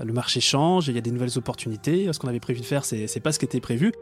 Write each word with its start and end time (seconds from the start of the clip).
Le 0.00 0.12
marché 0.12 0.40
change, 0.40 0.86
il 0.88 0.94
y 0.94 0.98
a 0.98 1.00
des 1.00 1.10
nouvelles 1.10 1.36
opportunités. 1.38 2.12
Ce 2.12 2.18
qu'on 2.20 2.28
avait 2.28 2.38
prévu 2.38 2.60
de 2.60 2.64
faire, 2.64 2.84
c'est 2.84 3.06
n'est 3.12 3.20
pas 3.20 3.32
ce 3.32 3.38
qui 3.40 3.44
était 3.44 3.60
prévu. 3.60 3.92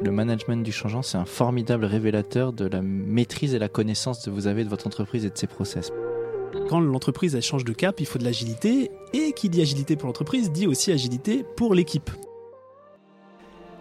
Le 0.00 0.10
management 0.10 0.62
du 0.62 0.72
changeant, 0.72 1.02
c'est 1.02 1.18
un 1.18 1.26
formidable 1.26 1.84
révélateur 1.84 2.52
de 2.52 2.66
la 2.66 2.80
maîtrise 2.80 3.54
et 3.54 3.58
la 3.58 3.68
connaissance 3.68 4.24
que 4.24 4.30
vous 4.30 4.46
avez 4.46 4.64
de 4.64 4.70
votre 4.70 4.86
entreprise 4.86 5.26
et 5.26 5.30
de 5.30 5.36
ses 5.36 5.46
process. 5.46 5.92
Quand 6.70 6.80
l'entreprise 6.80 7.34
elle 7.34 7.42
change 7.42 7.64
de 7.64 7.72
cap, 7.72 8.00
il 8.00 8.06
faut 8.06 8.18
de 8.18 8.24
l'agilité. 8.24 8.90
Et 9.12 9.32
qui 9.32 9.50
dit 9.50 9.60
agilité 9.60 9.96
pour 9.96 10.06
l'entreprise 10.06 10.50
dit 10.50 10.66
aussi 10.66 10.92
agilité 10.92 11.44
pour 11.56 11.74
l'équipe. 11.74 12.10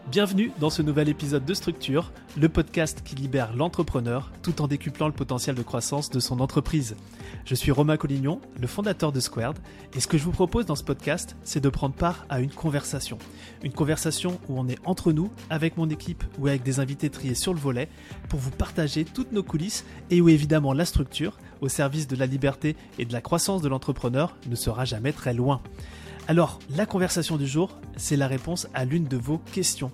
Bienvenue 0.10 0.54
dans 0.62 0.70
ce 0.70 0.82
nouvel 0.82 1.10
épisode 1.10 1.44
de 1.44 1.54
Structure, 1.54 2.14
le 2.38 2.48
podcast 2.48 3.02
qui 3.04 3.14
libère 3.16 3.54
l'entrepreneur 3.54 4.32
tout 4.42 4.62
en 4.62 4.68
décuplant 4.70 5.08
le 5.08 5.14
potentiel 5.14 5.54
de 5.54 5.62
croissance 5.64 6.10
de 6.10 6.22
son 6.22 6.40
entreprise. 6.40 6.96
Je 7.44 7.56
suis 7.56 7.72
Romain 7.72 7.98
Collignon, 7.98 8.40
le 8.58 8.68
fondateur 8.68 9.12
de 9.12 9.20
Squared, 9.20 9.58
et 9.94 10.00
ce 10.00 10.08
que 10.08 10.18
je 10.18 10.24
vous 10.24 10.32
propose 10.32 10.66
dans 10.66 10.78
ce 10.78 10.84
podcast, 10.86 11.36
c'est 11.44 11.60
de 11.60 11.68
prendre 11.68 11.94
part 11.94 12.26
à 12.30 12.40
une 12.40 12.52
conversation. 12.52 13.18
Une 13.64 13.74
conversation 13.74 14.40
où 14.48 14.58
on 14.58 14.70
est 14.70 14.80
entre 14.86 15.12
nous, 15.12 15.30
avec 15.50 15.76
mon 15.76 15.90
équipe 15.90 16.24
ou 16.40 16.48
avec 16.48 16.64
des 16.64 16.80
invités 16.80 17.10
triés 17.10 17.36
sur 17.36 17.54
le 17.54 17.60
volet, 17.60 17.90
pour 18.30 18.40
vous 18.40 18.52
partager 18.52 19.04
toutes 19.04 19.34
nos 19.34 19.44
coulisses 19.44 19.84
et 20.10 20.22
où 20.22 20.30
évidemment 20.30 20.72
la 20.72 20.86
structure, 20.86 21.38
au 21.60 21.68
service 21.68 22.08
de 22.08 22.16
la 22.16 22.28
liberté 22.28 22.78
et 22.98 23.04
de 23.04 23.12
la 23.12 23.20
croissance 23.20 23.62
de 23.62 23.68
l'entrepreneur, 23.68 24.38
ne 24.48 24.56
sera 24.56 24.86
jamais 24.86 25.12
très 25.12 25.34
loin. 25.34 25.62
Alors, 26.30 26.60
la 26.76 26.86
conversation 26.86 27.38
du 27.38 27.48
jour, 27.48 27.80
c'est 27.96 28.18
la 28.18 28.28
réponse 28.28 28.68
à 28.74 28.84
l'une 28.84 29.06
de 29.06 29.16
vos 29.16 29.38
questions. 29.38 29.94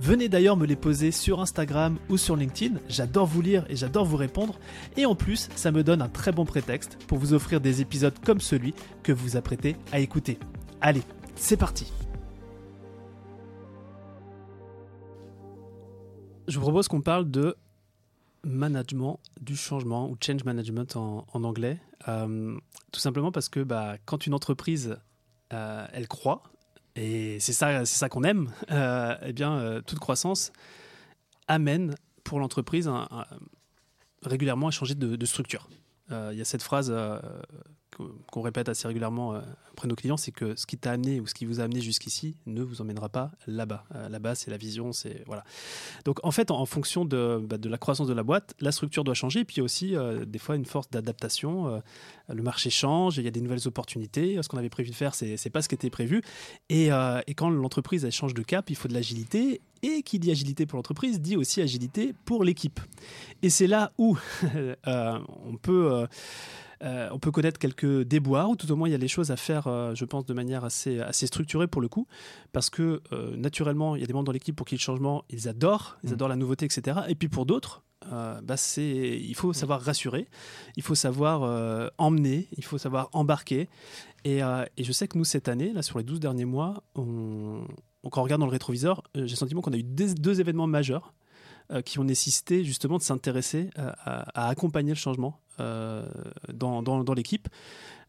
Venez 0.00 0.30
d'ailleurs 0.30 0.56
me 0.56 0.64
les 0.64 0.74
poser 0.74 1.12
sur 1.12 1.38
Instagram 1.38 1.98
ou 2.08 2.16
sur 2.16 2.34
LinkedIn, 2.34 2.80
j'adore 2.88 3.26
vous 3.26 3.42
lire 3.42 3.66
et 3.68 3.76
j'adore 3.76 4.06
vous 4.06 4.16
répondre, 4.16 4.58
et 4.96 5.04
en 5.04 5.14
plus, 5.14 5.50
ça 5.54 5.72
me 5.72 5.84
donne 5.84 6.00
un 6.00 6.08
très 6.08 6.32
bon 6.32 6.46
prétexte 6.46 6.96
pour 7.06 7.18
vous 7.18 7.34
offrir 7.34 7.60
des 7.60 7.82
épisodes 7.82 8.14
comme 8.24 8.40
celui 8.40 8.72
que 9.02 9.12
vous 9.12 9.36
apprêtez 9.36 9.76
à 9.92 10.00
écouter. 10.00 10.38
Allez, 10.80 11.02
c'est 11.34 11.58
parti 11.58 11.92
Je 16.48 16.56
vous 16.58 16.62
propose 16.62 16.88
qu'on 16.88 17.02
parle 17.02 17.30
de 17.30 17.54
management 18.44 19.20
du 19.42 19.56
changement 19.56 20.08
ou 20.08 20.16
change 20.24 20.44
management 20.44 20.96
en, 20.96 21.26
anglais. 21.34 21.78
Euh, 22.08 22.56
tout 22.92 23.00
simplement 23.00 23.30
parce 23.30 23.50
que 23.50 23.60
bah, 23.60 23.96
quand 24.06 24.26
une 24.26 24.32
entreprise 24.32 24.96
elle 25.50 26.08
croit, 26.08 26.42
et 26.96 27.38
c'est 27.40 27.52
ça, 27.52 27.84
c'est 27.84 27.98
ça 27.98 28.08
qu'on 28.08 28.24
aime, 28.24 28.50
euh, 28.70 29.14
eh 29.22 29.32
bien, 29.32 29.58
euh, 29.58 29.80
toute 29.82 29.98
croissance 29.98 30.52
amène 31.46 31.94
pour 32.24 32.40
l'entreprise 32.40 32.90
régulièrement 34.22 34.68
à 34.68 34.70
changer 34.72 34.96
de, 34.96 35.26
structure. 35.26 35.68
Il 36.10 36.36
y 36.36 36.40
a 36.40 36.44
cette 36.44 36.62
phrase 36.62 36.92
qu'on 37.96 38.40
répète 38.40 38.68
assez 38.68 38.86
régulièrement 38.86 39.40
auprès 39.72 39.86
de 39.86 39.90
nos 39.90 39.96
clients, 39.96 40.16
c'est 40.16 40.32
que 40.32 40.54
ce 40.56 40.66
qui 40.66 40.76
t'a 40.76 40.92
amené 40.92 41.20
ou 41.20 41.26
ce 41.26 41.34
qui 41.34 41.46
vous 41.46 41.60
a 41.60 41.64
amené 41.64 41.80
jusqu'ici 41.80 42.36
ne 42.46 42.62
vous 42.62 42.80
emmènera 42.80 43.08
pas 43.08 43.30
là-bas. 43.46 43.84
là-bas, 44.10 44.34
c'est 44.34 44.50
la 44.50 44.56
vision, 44.56 44.92
c'est 44.92 45.22
voilà. 45.26 45.44
Donc 46.04 46.18
en 46.24 46.30
fait, 46.30 46.50
en, 46.50 46.66
fonction 46.66 47.04
de, 47.04 47.40
bah, 47.42 47.58
de, 47.58 47.68
la 47.68 47.78
croissance 47.78 48.06
de 48.06 48.14
la 48.14 48.22
boîte, 48.22 48.54
la 48.60 48.72
structure 48.72 49.04
doit 49.04 49.14
changer, 49.14 49.40
et 49.40 49.44
puis 49.44 49.60
aussi 49.60 49.94
des 50.26 50.38
fois 50.38 50.56
une 50.56 50.66
force 50.66 50.90
d'adaptation 50.90 51.82
le 52.28 52.42
marché 52.42 52.70
change, 52.70 53.18
il 53.18 53.24
y 53.24 53.28
a 53.28 53.30
des 53.30 53.40
nouvelles 53.40 53.66
opportunités. 53.66 54.38
Ce 54.42 54.48
qu'on 54.48 54.58
avait 54.58 54.68
prévu 54.68 54.90
de 54.90 54.94
faire, 54.94 55.14
c'est 55.14 55.36
n'est 55.42 55.50
pas 55.50 55.62
ce 55.62 55.68
qui 55.68 55.74
était 55.74 55.90
prévu. 55.90 56.22
Et, 56.68 56.92
euh, 56.92 57.20
quand 57.36 57.50
l'entreprise 57.50 58.08
change 58.10 58.34
de 58.34 58.42
cap, 58.42 58.70
il 58.70 58.76
faut 58.76 58.88
de 58.88 58.94
l'agilité. 58.94 59.60
Et 59.82 60.02
qui 60.02 60.18
dit 60.18 60.30
agilité 60.30 60.66
pour 60.66 60.78
l'entreprise 60.78 61.20
dit 61.20 61.36
aussi 61.36 61.60
agilité 61.60 62.14
pour 62.24 62.42
l'équipe. 62.42 62.80
Et 63.42 63.50
c'est 63.50 63.66
là 63.66 63.92
où 63.98 64.16
euh, 64.86 65.18
on 65.44 65.56
peut. 65.56 66.06
Euh, 66.82 67.08
on 67.12 67.18
peut 67.18 67.30
connaître 67.30 67.58
quelques 67.58 68.02
déboires, 68.02 68.50
ou 68.50 68.56
tout 68.56 68.70
au 68.70 68.76
moins 68.76 68.88
il 68.88 68.92
y 68.92 68.94
a 68.94 68.98
des 68.98 69.08
choses 69.08 69.30
à 69.30 69.36
faire, 69.36 69.64
je 69.94 70.04
pense, 70.04 70.26
de 70.26 70.34
manière 70.34 70.64
assez, 70.64 71.00
assez 71.00 71.26
structurée 71.26 71.66
pour 71.66 71.80
le 71.80 71.88
coup, 71.88 72.06
parce 72.52 72.70
que 72.70 73.00
naturellement, 73.36 73.96
il 73.96 74.00
y 74.00 74.04
a 74.04 74.06
des 74.06 74.12
membres 74.12 74.26
dans 74.26 74.32
l'équipe 74.32 74.54
pour 74.54 74.66
qui 74.66 74.74
le 74.74 74.80
changement, 74.80 75.24
ils 75.30 75.48
adorent, 75.48 75.98
ils 76.04 76.10
mmh. 76.10 76.12
adorent 76.14 76.28
la 76.28 76.36
nouveauté, 76.36 76.64
etc. 76.66 77.00
Et 77.08 77.14
puis 77.14 77.28
pour 77.28 77.46
d'autres, 77.46 77.82
euh, 78.12 78.40
bah 78.42 78.56
il 78.76 79.34
faut 79.34 79.52
savoir 79.52 79.80
rassurer, 79.80 80.28
il 80.76 80.82
faut 80.82 80.94
savoir 80.94 81.42
euh, 81.42 81.88
emmener, 81.98 82.46
il 82.56 82.64
faut 82.64 82.78
savoir 82.78 83.08
embarquer. 83.12 83.68
Euh, 84.26 84.64
et, 84.76 84.84
je 84.84 84.92
sais 84.92 85.08
que 85.08 85.16
nous, 85.16 85.24
cette 85.24 85.48
année, 85.48 85.72
là, 85.72 85.82
sur 85.82 85.98
les 85.98 86.04
12 86.04 86.20
derniers 86.20 86.44
mois, 86.44 86.82
on, 86.94 87.66
quand 88.10 88.20
on 88.20 88.24
regarde 88.24 88.40
dans 88.40 88.46
le 88.46 88.52
rétroviseur, 88.52 89.02
j'ai 89.14 89.22
le 89.22 89.28
sentiment 89.28 89.60
qu'on 89.60 89.72
a 89.72 89.78
eu 89.78 89.82
deux, 89.82 90.40
événements 90.40 90.66
majeurs 90.66 91.14
qui 91.84 91.98
ont 91.98 92.04
nécessité 92.04 92.62
justement 92.62 92.96
de 92.96 93.02
s'intéresser 93.02 93.70
à, 93.74 94.48
accompagner 94.48 94.90
le 94.90 94.96
changement 94.96 95.40
dans, 95.58 96.82
dans, 96.82 97.14
l'équipe. 97.14 97.48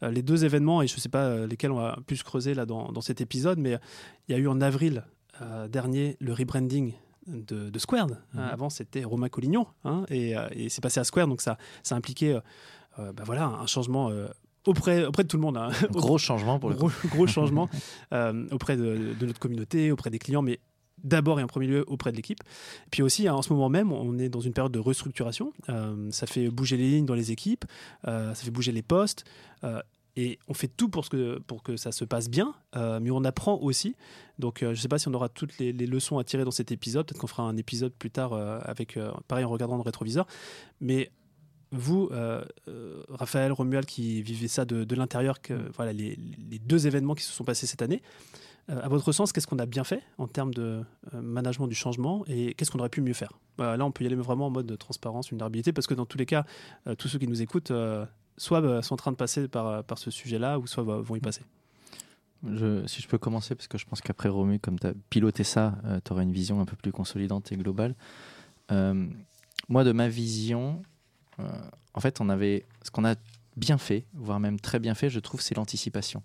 les 0.02 0.22
deux 0.22 0.46
événements, 0.46 0.82
et 0.82 0.88
je 0.88 0.96
ne 0.96 1.00
sais 1.00 1.10
pas 1.10 1.46
lesquels 1.46 1.72
on 1.72 1.80
va 1.80 1.98
plus 2.06 2.24
creuser 2.24 2.54
là 2.54 2.66
dans, 2.66 2.92
dans, 2.92 3.02
cet 3.02 3.22
épisode, 3.22 3.60
mais 3.60 3.78
il 4.28 4.34
y 4.34 4.36
a 4.36 4.38
eu 4.38 4.48
en 4.48 4.62
avril 4.62 5.04
dernier 5.70 6.18
le 6.20 6.34
rebranding 6.34 6.94
de, 7.28 7.70
de 7.70 7.80
Squared. 7.80 8.18
Mhm. 8.34 8.40
Avant, 8.40 8.70
c'était 8.70 9.04
Romain 9.04 9.30
Collignon, 9.30 9.68
hein, 9.84 10.06
euh, 10.12 10.48
et, 10.52 10.70
c'est 10.70 10.82
passé 10.82 11.00
à 11.00 11.04
Square, 11.04 11.28
donc 11.28 11.42
ça, 11.42 11.58
ça 11.84 11.96
impliquait 11.96 12.34
euh, 12.34 12.40
euh, 13.00 13.14
bah 13.14 13.24
voilà, 13.26 13.46
un 13.46 13.68
changement 13.68 14.12
auprès, 14.66 15.06
auprès 15.06 15.24
de 15.24 15.28
tout 15.28 15.38
le 15.38 15.42
monde. 15.42 15.58
Hein. 15.58 15.70
Gros 15.92 16.18
changement 16.18 16.60
pour 16.60 16.70
le 16.70 16.76
gros, 16.76 16.90
gros 17.10 17.28
changement 17.28 17.70
auprès 18.52 18.78
de, 18.78 19.16
notre 19.22 19.40
communauté, 19.40 19.92
auprès 19.92 20.10
des 20.10 20.20
clients, 20.20 20.42
mais 20.42 20.60
d'abord 21.04 21.40
et 21.40 21.44
en 21.44 21.48
premier 21.48 21.68
lieu 21.68 21.84
auprès 21.88 22.12
de 22.12 22.18
l'équipe. 22.18 22.40
Puis 22.92 23.04
aussi, 23.04 23.30
en 23.30 23.42
ce 23.42 23.54
moment 23.54 23.70
même, 23.70 23.92
on 23.92 24.18
est 24.18 24.30
dans 24.30 24.40
une 24.40 24.54
période 24.54 24.72
de 24.72 24.80
restructuration. 24.80 25.54
ça 26.12 26.28
fait 26.28 26.50
bouger 26.50 26.78
les 26.78 26.90
lignes 26.90 27.06
dans 27.06 27.16
les 27.16 27.32
équipes, 27.32 27.66
ça 28.04 28.36
fait 28.36 28.52
bouger 28.52 28.72
les 28.72 28.82
postes. 28.82 29.26
Et 30.18 30.40
on 30.48 30.56
fait 30.56 30.68
tout 30.68 30.90
pour 30.90 31.08
que, 31.08 31.38
pour 31.38 31.62
que 31.62 31.78
ça 31.78 31.92
se 31.92 32.04
passe 32.04 32.28
bien, 32.28 32.56
euh, 32.76 33.00
mais 33.00 33.12
on 33.12 33.24
apprend 33.24 33.60
aussi. 33.62 33.96
Donc, 34.40 34.64
euh, 34.64 34.74
je 34.74 34.80
ne 34.80 34.82
sais 34.82 34.88
pas 34.88 34.98
si 34.98 35.08
on 35.08 35.14
aura 35.14 35.30
toutes 35.30 35.60
les, 35.60 35.72
leçons 35.72 36.18
à 36.18 36.24
tirer 36.24 36.44
dans 36.44 36.50
cet 36.52 36.72
épisode. 36.72 37.06
Peut-être 37.06 37.22
qu'on 37.22 37.28
fera 37.28 37.44
un 37.44 37.56
épisode 37.56 37.94
plus 37.94 38.10
tard 38.10 38.34
euh, 38.34 38.60
avec, 38.64 38.98
pareil, 39.28 39.46
en 39.46 39.50
regardant 39.50 39.76
le 39.76 39.84
rétroviseur. 39.84 40.26
Mais 40.82 41.12
vous, 41.72 42.10
Raphaël, 43.10 43.52
Romuald, 43.52 43.86
qui 43.86 44.24
vivez 44.24 44.48
ça 44.48 44.66
de, 44.66 44.96
l'intérieur, 44.96 45.40
que, 45.40 45.54
voilà, 45.76 45.94
les, 45.94 46.18
deux 46.66 46.88
événements 46.88 47.14
qui 47.14 47.24
se 47.24 47.32
sont 47.32 47.44
passés 47.44 47.68
cette 47.68 47.84
année, 47.84 48.02
à 48.68 48.90
votre 48.90 49.12
sens, 49.12 49.32
qu'est-ce 49.32 49.48
qu'on 49.48 49.60
a 49.60 49.66
bien 49.66 49.84
fait 49.84 50.04
en 50.18 50.28
termes 50.28 50.54
de 50.54 50.84
management 51.14 51.68
du 51.68 51.76
changement 51.76 52.24
et 52.28 52.54
qu'est-ce 52.54 52.70
qu'on 52.72 52.80
aurait 52.80 52.90
pu 52.90 53.02
mieux 53.02 53.14
faire? 53.14 53.32
Là, 53.58 53.84
on 53.86 53.92
peut 53.92 54.04
y 54.04 54.08
aller 54.08 54.16
vraiment 54.16 54.48
en 54.48 54.50
mode 54.50 54.66
de 54.66 54.76
transparence, 54.76 55.30
vulnérabilité, 55.30 55.72
parce 55.72 55.88
que 55.88 55.94
dans 55.94 56.06
tous 56.06 56.18
les 56.18 56.26
cas, 56.26 56.46
tous 56.98 57.08
ceux 57.08 57.18
qui 57.18 57.28
nous 57.28 57.42
écoutent 57.42 57.72
soit 58.38 58.62
bah, 58.62 58.82
sont 58.82 58.94
en 58.94 58.98
train 58.98 59.12
de 59.12 59.18
passer 59.18 59.48
par, 59.48 59.68
euh, 59.68 59.82
par 59.82 59.98
ce 59.98 60.12
sujet-là, 60.12 60.60
ou 60.60 60.68
soit 60.68 60.84
bah, 60.84 61.00
vont 61.00 61.16
y 61.16 61.20
passer. 61.20 61.42
si 62.44 63.02
je 63.02 63.08
peux 63.08 63.18
commencer, 63.18 63.56
parce 63.56 63.68
que 63.68 63.78
je 63.78 63.86
pense 63.86 64.02
qu'après 64.02 64.30
Romu, 64.30 64.60
comme 64.60 64.80
tu 64.80 64.88
as 64.88 64.94
piloté 65.10 65.44
ça, 65.44 65.76
euh, 65.86 66.00
tu 66.04 66.14
auras 66.14 66.24
une 66.24 66.32
vision 66.32 66.62
un 66.62 66.66
peu 66.66 66.76
plus 66.76 66.92
consolidante 66.92 67.52
et 67.52 67.58
globale. 67.58 67.96
Euh, 68.72 69.08
moi, 69.70 69.84
de 69.84 69.92
ma 69.92 70.08
vision, 70.08 70.82
en 71.94 72.00
fait, 72.00 72.22
on 72.22 72.30
avait 72.30 72.66
ce 72.84 72.92
qu'on 72.92 73.06
a 73.06 73.16
bien 73.58 73.78
fait, 73.78 74.06
voire 74.14 74.40
même 74.40 74.60
très 74.60 74.80
bien 74.80 74.96
fait, 74.96 75.10
je 75.10 75.20
trouve, 75.20 75.42
c'est 75.42 75.56
l'anticipation. 75.56 76.24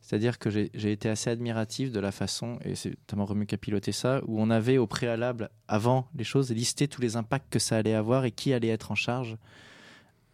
C'est-à-dire 0.00 0.38
que 0.38 0.50
j'ai 0.50 0.92
été 0.92 1.08
assez 1.08 1.30
admiratif 1.30 1.92
de 1.92 2.00
la 2.00 2.10
façon, 2.10 2.58
et 2.64 2.74
c'est 2.74 2.90
notamment 2.90 3.26
Romu 3.26 3.46
qui 3.46 3.54
a 3.54 3.58
piloté 3.58 3.92
ça, 3.92 4.20
où 4.26 4.40
on 4.40 4.50
avait 4.50 4.78
au 4.78 4.86
préalable, 4.86 5.50
avant 5.68 6.08
les 6.16 6.24
choses, 6.24 6.50
listé 6.50 6.88
tous 6.88 7.00
les 7.00 7.16
impacts 7.16 7.52
que 7.52 7.58
ça 7.58 7.76
allait 7.76 7.94
avoir 7.94 8.24
et 8.24 8.30
qui 8.30 8.52
allait 8.52 8.68
être 8.68 8.90
en 8.90 8.94
charge 8.96 9.36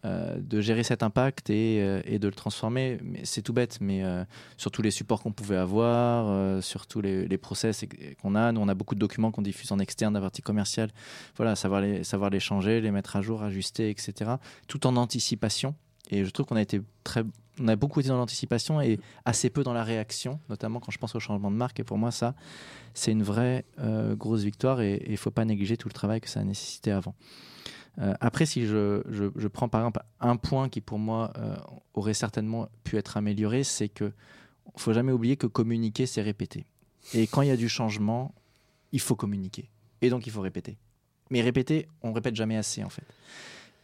euh, 0.05 0.37
de 0.39 0.61
gérer 0.61 0.83
cet 0.83 1.01
impact 1.01 1.49
euh, 1.49 2.01
et, 2.05 2.19
de 2.19 2.27
le 2.27 2.33
transformer. 2.33 2.99
C'est 3.23 3.41
tout 3.41 3.51
bête, 3.51 3.79
mais 3.81 4.03
euh, 4.03 4.23
sur 4.55 4.69
tous 4.69 4.83
les 4.83 4.91
supports 4.91 5.23
qu'on 5.23 5.31
pouvait 5.31 5.57
avoir, 5.57 6.61
sur 6.63 6.85
tous 6.85 7.01
les, 7.01 7.37
process 7.37 7.83
qu'on 8.21 8.35
a. 8.35 8.51
Nous, 8.51 8.61
on 8.61 8.67
a 8.67 8.75
beaucoup 8.75 8.93
de 8.95 8.99
documents 8.99 9.31
qu'on 9.31 9.41
diffuse 9.41 9.71
en 9.71 9.79
externe, 9.79 10.13
la 10.13 10.21
partie 10.21 10.43
commerciale. 10.43 10.91
Voilà, 11.35 11.55
savoir 11.55 11.81
les, 11.81 12.03
savoir 12.03 12.29
les 12.29 12.39
changer, 12.39 12.79
les 12.79 12.91
mettre 12.91 13.15
à 13.15 13.21
jour, 13.21 13.41
ajuster, 13.41 13.89
etc. 13.89 14.35
Tout 14.67 14.85
en 14.85 14.95
anticipation. 14.97 15.75
Et 16.09 16.23
je 16.23 16.29
trouve 16.29 16.45
qu'on 16.45 16.55
a 16.55 16.61
été 16.61 16.79
très, 17.03 17.23
on 17.59 17.67
a 17.67 17.75
beaucoup 17.75 17.99
été 17.99 18.09
dans 18.09 18.17
l'anticipation 18.17 18.81
et 18.81 18.99
assez 19.25 19.49
peu 19.49 19.63
dans 19.63 19.73
la 19.73 19.83
réaction, 19.83 20.39
notamment 20.49 20.79
quand 20.79 20.91
je 20.91 20.97
pense 20.97 21.15
au 21.15 21.19
changement 21.19 21.51
de 21.51 21.55
marque. 21.55 21.79
Et 21.79 21.83
pour 21.83 21.97
moi, 21.97 22.11
ça, 22.11 22.35
c'est 22.93 23.11
une 23.11 23.23
vraie 23.23 23.65
grosse 24.15 24.43
victoire 24.43 24.81
et 24.81 25.03
il 25.05 25.11
ne 25.11 25.17
faut 25.17 25.31
pas 25.31 25.45
négliger 25.45 25.77
tout 25.77 25.87
le 25.87 25.93
travail 25.93 26.21
que 26.21 26.29
ça 26.29 26.39
a 26.39 26.43
nécessité 26.43 26.91
avant. 26.91 27.15
Euh, 27.99 28.13
après, 28.19 28.45
si 28.45 28.65
je, 28.65 29.01
je, 29.09 29.47
prends 29.47 29.69
par 29.69 29.81
exemple 29.81 30.01
un 30.19 30.35
point 30.35 30.69
qui 30.69 30.81
pour 30.81 30.99
moi 30.99 31.31
euh, 31.37 31.55
aurait 31.93 32.13
certainement 32.13 32.69
pu 32.83 32.97
être 32.97 33.17
amélioré, 33.17 33.63
c'est 33.63 33.89
que 33.89 34.11
faut 34.75 34.93
jamais 34.93 35.11
oublier 35.11 35.37
que 35.37 35.47
communiquer, 35.47 36.05
c'est 36.05 36.21
répéter. 36.21 36.67
Et 37.13 37.25
quand 37.25 37.41
il 37.41 37.47
y 37.47 37.51
a 37.51 37.57
du 37.57 37.69
changement, 37.69 38.35
il 38.91 38.99
faut 38.99 39.15
communiquer. 39.15 39.69
Et 40.01 40.09
donc 40.09 40.27
il 40.27 40.31
faut 40.31 40.41
répéter. 40.41 40.77
Mais 41.31 41.41
répéter, 41.41 41.87
on 42.03 42.13
répète 42.13 42.35
jamais 42.35 42.57
assez 42.57 42.83
en 42.83 42.89
fait. 42.89 43.05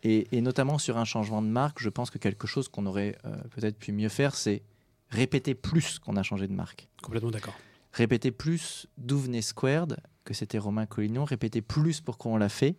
Et, 0.03 0.27
et 0.35 0.41
notamment 0.41 0.77
sur 0.77 0.97
un 0.97 1.05
changement 1.05 1.41
de 1.41 1.47
marque, 1.47 1.79
je 1.79 1.89
pense 1.89 2.09
que 2.09 2.17
quelque 2.17 2.45
chose 2.45 2.67
qu'on 2.67 2.85
aurait 2.85 3.17
euh, 3.25 3.35
peut-être 3.55 3.77
pu 3.77 3.93
mieux 3.93 4.09
faire, 4.09 4.35
c'est 4.35 4.61
répéter 5.09 5.55
plus 5.55 5.99
qu'on 5.99 6.17
a 6.17 6.23
changé 6.23 6.47
de 6.47 6.53
marque. 6.53 6.89
Complètement 7.01 7.31
d'accord. 7.31 7.55
Répéter 7.93 8.31
plus 8.31 8.87
d'où 8.97 9.17
venait 9.17 9.41
Squared, 9.41 9.97
que 10.25 10.33
c'était 10.33 10.57
Romain 10.57 10.85
Collignon, 10.85 11.23
répéter 11.23 11.61
plus 11.61 12.01
pourquoi 12.01 12.33
on 12.33 12.37
l'a 12.37 12.49
fait. 12.49 12.75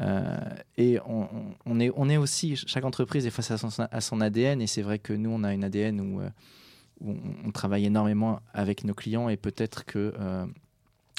Euh, 0.00 0.36
et 0.76 0.98
on, 1.06 1.78
est, 1.78 1.92
on 1.94 2.08
est 2.08 2.16
aussi, 2.16 2.56
chaque 2.56 2.84
entreprise 2.84 3.26
est 3.26 3.30
face 3.30 3.52
à 3.52 3.58
son, 3.58 3.68
à 3.78 4.00
son 4.00 4.20
ADN, 4.20 4.60
et 4.60 4.66
c'est 4.66 4.82
vrai 4.82 4.98
que 4.98 5.12
nous, 5.12 5.30
on 5.30 5.44
a 5.44 5.54
une 5.54 5.62
ADN 5.62 6.00
où, 6.00 6.20
euh, 6.20 6.30
où 7.00 7.14
on, 7.44 7.52
travaille 7.52 7.84
énormément 7.84 8.40
avec 8.52 8.82
nos 8.82 8.94
clients 8.94 9.28
et 9.28 9.36
peut-être 9.36 9.84
que 9.84 10.12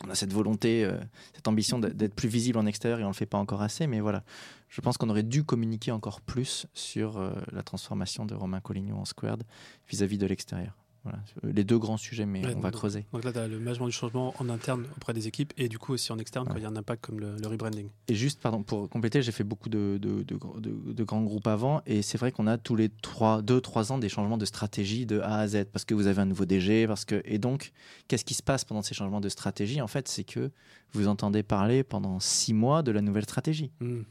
on 0.03 0.09
a 0.09 0.15
cette 0.15 0.33
volonté, 0.33 0.89
cette 1.33 1.47
ambition 1.47 1.79
d'être 1.79 2.13
plus 2.13 2.27
visible 2.27 2.59
en 2.59 2.65
extérieur 2.65 2.99
et 2.99 3.03
on 3.03 3.07
ne 3.07 3.13
le 3.13 3.17
fait 3.17 3.25
pas 3.25 3.37
encore 3.37 3.61
assez. 3.61 3.87
Mais 3.87 4.01
voilà, 4.01 4.23
je 4.69 4.81
pense 4.81 4.97
qu'on 4.97 5.09
aurait 5.09 5.23
dû 5.23 5.43
communiquer 5.43 5.91
encore 5.91 6.19
plus 6.21 6.67
sur 6.73 7.31
la 7.51 7.63
transformation 7.63 8.25
de 8.25 8.35
Romain 8.35 8.59
Collignon 8.59 8.99
en 8.99 9.05
Squared 9.05 9.43
vis-à-vis 9.87 10.17
de 10.17 10.27
l'extérieur. 10.27 10.84
Voilà, 11.05 11.19
les 11.43 11.63
deux 11.63 11.77
grands 11.77 11.97
sujets, 11.97 12.25
mais 12.25 12.41
on 12.55 12.59
va 12.59 12.71
creuser. 12.71 13.05
Donc 13.13 13.23
là, 13.23 13.31
tu 13.31 13.37
as 13.37 13.47
le 13.47 13.59
management 13.59 13.85
du 13.85 13.91
changement 13.91 14.33
en 14.39 14.49
interne 14.49 14.85
auprès 14.97 15.13
des 15.13 15.27
équipes 15.27 15.53
et 15.55 15.69
du 15.69 15.77
coup 15.77 15.93
aussi 15.93 16.11
en 16.11 16.17
externe 16.17 16.47
quand 16.47 16.55
il 16.55 16.63
y 16.63 16.65
a 16.65 16.69
un 16.69 16.75
impact 16.75 17.05
comme 17.05 17.19
le, 17.19 17.35
rebranding. 17.47 17.89
Et 18.07 18.15
juste, 18.15 18.41
pardon, 18.41 18.63
pour 18.63 18.89
compléter, 18.89 19.21
j'ai 19.21 19.31
fait 19.31 19.43
beaucoup 19.43 19.69
de, 19.69 19.99
de, 20.01 20.23
de, 20.23 21.03
grands 21.03 21.21
groupes 21.21 21.45
avant 21.45 21.83
et 21.85 22.01
c'est 22.01 22.17
vrai 22.17 22.31
qu'on 22.31 22.47
a 22.47 22.57
tous 22.57 22.75
les 22.75 22.89
2-3 22.89 23.91
ans 23.91 23.97
des 23.99 24.09
changements 24.09 24.39
de 24.39 24.45
stratégie 24.45 25.05
de 25.05 25.19
A 25.19 25.37
à 25.41 25.47
Z 25.47 25.65
parce 25.71 25.85
que 25.85 25.93
vous 25.93 26.07
avez 26.07 26.21
un 26.21 26.25
nouveau 26.25 26.45
DG. 26.45 26.87
Parce 26.87 27.05
que... 27.05 27.21
Et 27.25 27.37
donc, 27.37 27.71
qu'est-ce 28.07 28.25
qui 28.25 28.33
se 28.33 28.43
passe 28.43 28.65
pendant 28.65 28.81
ces 28.81 28.95
changements 28.95 29.21
de 29.21 29.29
stratégie? 29.29 29.81
En 29.81 29.87
fait, 29.87 30.07
c'est 30.07 30.23
que 30.23 30.49
vous 30.93 31.07
entendez 31.07 31.43
parler 31.43 31.83
pendant 31.83 32.19
6 32.19 32.53
mois 32.53 32.81
de 32.81 32.91
la 32.91 33.01
nouvelle 33.01 33.25
stratégie. 33.25 33.69
Hmm. 33.79 34.01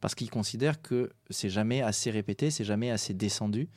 Parce 0.00 0.14
qu'ils 0.14 0.30
considèrent 0.30 0.82
que 0.82 1.10
c'est 1.30 1.48
jamais 1.48 1.80
assez 1.80 2.10
répété, 2.10 2.50
c'est 2.50 2.64
jamais 2.64 2.90
assez 2.90 3.14
descendu. 3.14 3.68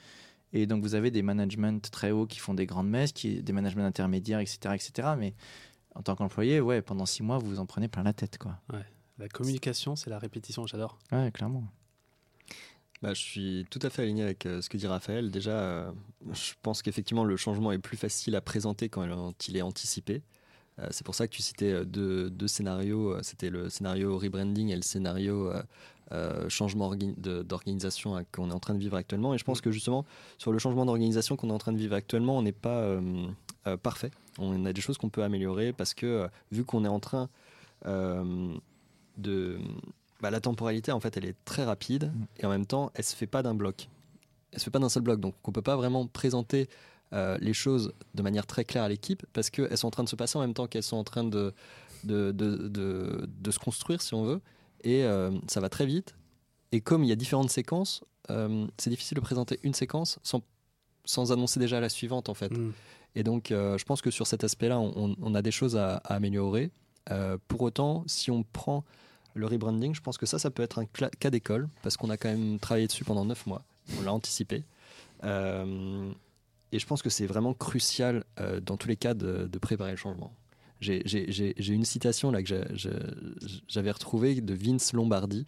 Et 0.58 0.66
donc, 0.66 0.82
vous 0.82 0.96
avez 0.96 1.12
des 1.12 1.22
managements 1.22 1.80
très 1.80 2.10
hauts 2.10 2.26
qui 2.26 2.40
font 2.40 2.56
des 2.56 2.66
grandes 2.66 2.90
messes, 2.90 3.12
qui, 3.12 3.44
des 3.44 3.54
managements 3.54 3.86
intermédiaires, 3.86 4.40
etc., 4.40 4.74
etc. 4.74 5.10
Mais 5.18 5.36
en 5.94 6.02
tant 6.02 6.16
qu'employé, 6.16 6.60
ouais, 6.60 6.82
pendant 6.82 7.06
six 7.06 7.22
mois, 7.22 7.38
vous 7.38 7.48
vous 7.48 7.60
en 7.60 7.68
prenez 7.68 7.88
plein 7.88 8.02
la 8.02 8.14
tête. 8.14 8.40
Quoi. 8.40 8.58
Ouais. 8.74 8.86
La 9.20 9.30
communication, 9.30 9.96
c'est 9.96 10.10
la 10.10 10.18
répétition, 10.18 10.66
j'adore. 10.66 10.98
Ouais, 11.12 11.32
clairement. 11.32 11.64
Bah, 13.04 13.14
je 13.14 13.22
suis 13.22 13.66
tout 13.70 13.80
à 13.84 13.92
fait 13.92 14.02
aligné 14.02 14.24
avec 14.24 14.48
euh, 14.48 14.62
ce 14.64 14.70
que 14.70 14.78
dit 14.78 14.88
Raphaël. 14.88 15.30
Déjà, 15.30 15.52
euh, 15.52 15.92
je 16.34 16.54
pense 16.64 16.82
qu'effectivement, 16.82 17.24
le 17.24 17.38
changement 17.38 17.72
est 17.72 17.78
plus 17.78 17.98
facile 17.98 18.36
à 18.36 18.42
présenter 18.42 18.90
quand 18.90 19.48
il 19.48 19.58
est 19.58 19.62
anticipé. 19.62 20.24
Euh, 20.80 20.88
c'est 20.90 21.06
pour 21.06 21.14
ça 21.14 21.28
que 21.28 21.34
tu 21.34 21.44
citais 21.44 21.86
deux, 21.86 22.32
deux 22.32 22.48
scénarios. 22.48 23.22
C'était 23.22 23.52
le 23.52 23.70
scénario 23.70 24.18
rebranding 24.18 24.70
et 24.70 24.76
le 24.76 24.82
scénario 24.82 25.52
euh, 26.14 26.48
changement 26.48 26.94
d'organisation 26.96 28.24
qu'on 28.32 28.50
est 28.50 28.54
en 28.54 28.60
train 28.60 28.74
de 28.74 28.80
vivre 28.80 28.96
actuellement. 28.96 29.34
Et 29.34 29.38
je 29.38 29.44
pense 29.44 29.60
mm. 29.60 29.64
que 29.64 29.72
justement, 29.72 30.06
sur 30.38 30.54
le 30.54 30.60
changement 30.60 30.86
d'organisation 30.86 31.36
qu'on 31.36 31.50
est 31.50 31.54
en 31.54 31.58
train 31.58 31.74
de 31.74 31.78
vivre 31.78 31.96
actuellement, 31.96 32.38
on 32.38 32.44
n'est 32.44 32.54
pas 32.54 32.78
euh, 32.78 33.28
euh, 33.68 33.76
parfait. 33.76 34.12
On 34.38 34.66
a 34.66 34.72
des 34.72 34.80
choses 34.80 34.98
qu'on 34.98 35.10
peut 35.10 35.24
améliorer 35.24 35.74
parce 35.74 35.94
que 35.94 36.30
vu 36.52 36.64
qu'on 36.64 36.86
est 36.86 36.90
en 36.90 37.02
train 37.02 37.30
de... 37.86 39.58
Bah, 40.20 40.32
la 40.32 40.40
temporalité, 40.40 40.92
en 40.92 41.00
fait, 41.00 41.16
elle 41.18 41.26
est 41.26 41.36
très 41.44 41.64
rapide 41.66 42.06
mm. 42.06 42.26
et 42.38 42.46
en 42.46 42.50
même 42.50 42.66
temps, 42.66 42.90
elle 42.96 43.04
se 43.04 43.16
fait 43.16 43.28
pas 43.28 43.44
d'un 43.44 43.54
bloc. 43.54 43.90
Elle 44.54 44.60
se 44.60 44.64
fait 44.64 44.72
pas 44.72 44.80
d'un 44.80 44.90
seul 44.90 45.04
bloc. 45.04 45.20
Donc, 45.20 45.36
on 45.44 45.52
peut 45.52 45.62
pas 45.62 45.76
vraiment 45.76 46.08
présenter 46.08 46.70
les 47.12 47.54
choses 47.54 47.94
de 48.16 48.22
manière 48.22 48.46
très 48.46 48.64
claire 48.64 48.84
à 48.84 48.90
l'équipe 48.90 49.26
parce 49.34 49.50
qu'elles 49.50 49.78
sont 49.78 49.88
en 49.88 49.92
train 49.92 50.04
de 50.04 50.10
se 50.10 50.16
passer 50.16 50.38
en 50.38 50.42
même 50.42 50.54
temps 50.54 50.68
qu'elles 50.68 50.84
sont 50.84 50.98
en 50.98 51.04
train 51.04 51.24
de 51.26 51.54
de, 52.04 52.32
de, 52.32 52.68
de, 52.68 53.28
de, 53.42 53.52
se 53.52 53.58
construire, 53.58 54.04
si 54.04 54.14
on 54.14 54.24
veut 54.24 54.40
et 54.88 55.04
euh, 55.04 55.32
ça 55.48 55.60
va 55.60 55.68
très 55.68 55.86
vite. 55.86 56.16
Et 56.72 56.80
comme 56.80 57.04
il 57.04 57.10
y 57.10 57.12
a 57.12 57.18
différentes 57.18 57.50
séquences, 57.50 58.06
euh, 58.30 58.66
c'est 58.78 58.90
difficile 58.90 59.16
de 59.16 59.22
présenter 59.22 59.60
une 59.64 59.74
séquence 59.74 60.18
sans, 60.24 60.42
sans 61.04 61.34
annoncer 61.34 61.60
déjà 61.60 61.82
la 61.82 61.90
suivante 61.90 62.30
en 62.30 62.34
fait. 62.34 62.52
Mm. 62.52 62.72
Et 63.16 63.24
donc 63.24 63.52
euh, 63.52 63.78
je 63.78 63.84
pense 63.84 64.02
que 64.02 64.12
sur 64.12 64.26
cet 64.26 64.46
aspect-là, 64.46 64.80
on, 64.80 65.36
a 65.36 65.42
des 65.42 65.52
choses 65.52 65.76
à, 65.76 65.98
améliorer. 66.06 66.72
pour 67.50 67.62
autant, 67.62 68.04
si 68.08 68.32
on 68.32 68.44
prend 68.44 68.86
le 69.34 69.46
rebranding, 69.46 69.94
je 69.94 70.02
pense 70.02 70.18
que 70.18 70.26
ça, 70.26 70.40
ça 70.40 70.52
peut 70.52 70.64
être 70.64 70.80
un 70.80 70.86
cas 70.86 71.30
d'école 71.30 71.68
parce 71.84 71.98
qu'on 71.98 72.10
a 72.10 72.16
quand 72.16 72.30
même 72.30 72.58
travaillé 72.58 72.88
dessus 72.88 73.04
pendant 73.04 73.26
neuf 73.26 73.46
mois. 73.46 73.64
On 74.00 74.04
l'a 74.04 74.14
anticipé. 74.14 74.64
et 75.24 76.80
je 76.80 76.86
pense 76.86 77.02
que 77.02 77.10
c'est 77.10 77.28
vraiment 77.28 77.54
crucial 77.54 78.24
dans 78.62 78.78
tous 78.78 78.88
les 78.88 78.98
cas 78.98 79.14
de, 79.14 79.50
de 79.52 79.60
préparer 79.60 79.92
le 79.92 79.98
changement 79.98 80.34
j'ai 80.80 81.74
une 81.74 81.86
citation 81.86 82.32
là 82.32 82.44
que 82.44 82.56
j'avais 83.68 83.92
retrouvée 83.92 84.42
de 84.42 84.54
Vince 84.54 84.94
Lombardi. 84.94 85.46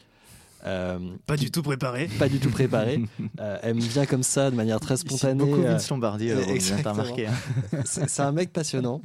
Euh, 0.66 1.00
pas 1.26 1.38
du 1.38 1.52
tout 1.52 1.64
préparé. 1.64 2.10
Pas 2.20 2.28
du 2.28 2.40
tout 2.40 2.50
préparé. 2.50 3.02
euh, 3.40 3.58
elle 3.62 3.76
me 3.76 3.82
vient 3.82 4.06
comme 4.06 4.24
ça 4.24 4.52
de 4.52 4.56
manière 4.56 4.80
très 4.80 4.98
spontanée. 4.98 5.36
Beaucoup 5.36 5.62
Vince 5.62 5.90
Lombardi, 5.90 6.32
euh, 6.32 6.94
marqué. 6.96 7.28
Hein. 7.28 7.34
c'est 7.86 8.22
un 8.22 8.32
mec 8.32 8.52
passionnant. 8.52 9.02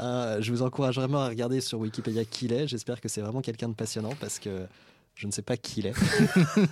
Euh, 0.00 0.40
je 0.40 0.52
vous 0.52 0.62
encourage 0.62 0.96
vraiment 0.96 1.20
à 1.20 1.28
regarder 1.28 1.60
sur 1.60 1.78
Wikipédia 1.80 2.24
qui 2.24 2.46
il 2.46 2.52
est. 2.52 2.68
J'espère 2.68 3.00
que 3.00 3.08
c'est 3.08 3.20
vraiment 3.20 3.40
quelqu'un 3.40 3.68
de 3.68 3.74
passionnant 3.74 4.12
parce 4.20 4.38
que 4.38 4.66
je 5.14 5.26
ne 5.26 5.32
sais 5.32 5.42
pas 5.42 5.56
qui 5.56 5.80
il 5.80 5.86
est. 5.86 5.94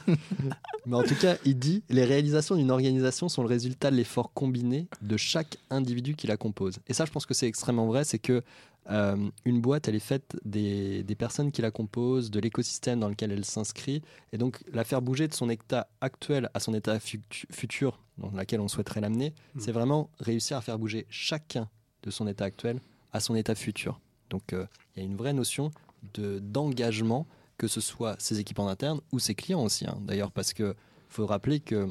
Mais 0.86 0.96
en 0.96 1.02
tout 1.02 1.14
cas, 1.14 1.36
il 1.44 1.58
dit 1.58 1.82
Les 1.88 2.04
réalisations 2.04 2.56
d'une 2.56 2.70
organisation 2.70 3.28
sont 3.28 3.42
le 3.42 3.48
résultat 3.48 3.90
de 3.90 3.96
l'effort 3.96 4.32
combiné 4.32 4.86
de 5.00 5.16
chaque 5.16 5.56
individu 5.70 6.14
qui 6.14 6.26
la 6.26 6.36
compose. 6.36 6.76
Et 6.86 6.92
ça, 6.92 7.06
je 7.06 7.10
pense 7.10 7.24
que 7.24 7.34
c'est 7.34 7.46
extrêmement 7.46 7.86
vrai 7.86 8.04
c'est 8.04 8.18
que 8.18 8.42
euh, 8.90 9.30
une 9.44 9.60
boîte, 9.60 9.88
elle 9.88 9.94
est 9.94 10.00
faite 10.00 10.36
des, 10.44 11.04
personnes 11.18 11.52
qui 11.52 11.62
la 11.62 11.70
composent, 11.70 12.30
de 12.30 12.40
l'écosystème 12.40 13.00
dans 13.00 13.08
lequel 13.08 13.32
elle 13.32 13.44
s'inscrit. 13.44 14.02
Et 14.32 14.38
donc, 14.38 14.62
la 14.72 14.84
faire 14.84 15.02
bouger 15.02 15.28
de 15.28 15.34
son 15.34 15.48
état 15.48 15.88
actuel 16.00 16.50
à 16.54 16.60
son 16.60 16.74
état 16.74 16.98
futur, 17.00 18.00
dans 18.18 18.30
lequel 18.30 18.60
on 18.60 18.68
souhaiterait 18.68 19.00
l'amener, 19.00 19.32
hmm. 19.54 19.60
c'est 19.60 19.72
vraiment 19.72 20.10
réussir 20.20 20.56
à 20.56 20.60
faire 20.60 20.78
bouger 20.78 21.06
chacun 21.08 21.68
de 22.02 22.10
son 22.10 22.26
état 22.26 22.44
actuel 22.44 22.80
à 23.12 23.20
son 23.20 23.34
état 23.34 23.54
futur. 23.54 24.00
Donc, 24.30 24.52
euh, 24.52 24.66
il 24.96 25.02
y 25.02 25.02
a 25.02 25.08
une 25.08 25.16
vraie 25.16 25.32
notion 25.32 25.70
d'engagement, 26.12 27.26
que 27.56 27.66
ce 27.66 27.80
soit 27.80 28.16
ses 28.20 28.38
équipes 28.38 28.58
en 28.58 28.68
interne 28.68 29.00
ou 29.12 29.18
ses 29.18 29.34
clients 29.34 29.62
aussi. 29.62 29.86
Hein. 29.86 29.96
D'ailleurs, 30.02 30.30
parce 30.30 30.52
qu'il 30.52 30.74
faut 31.08 31.24
rappeler 31.24 31.60
que 31.60 31.88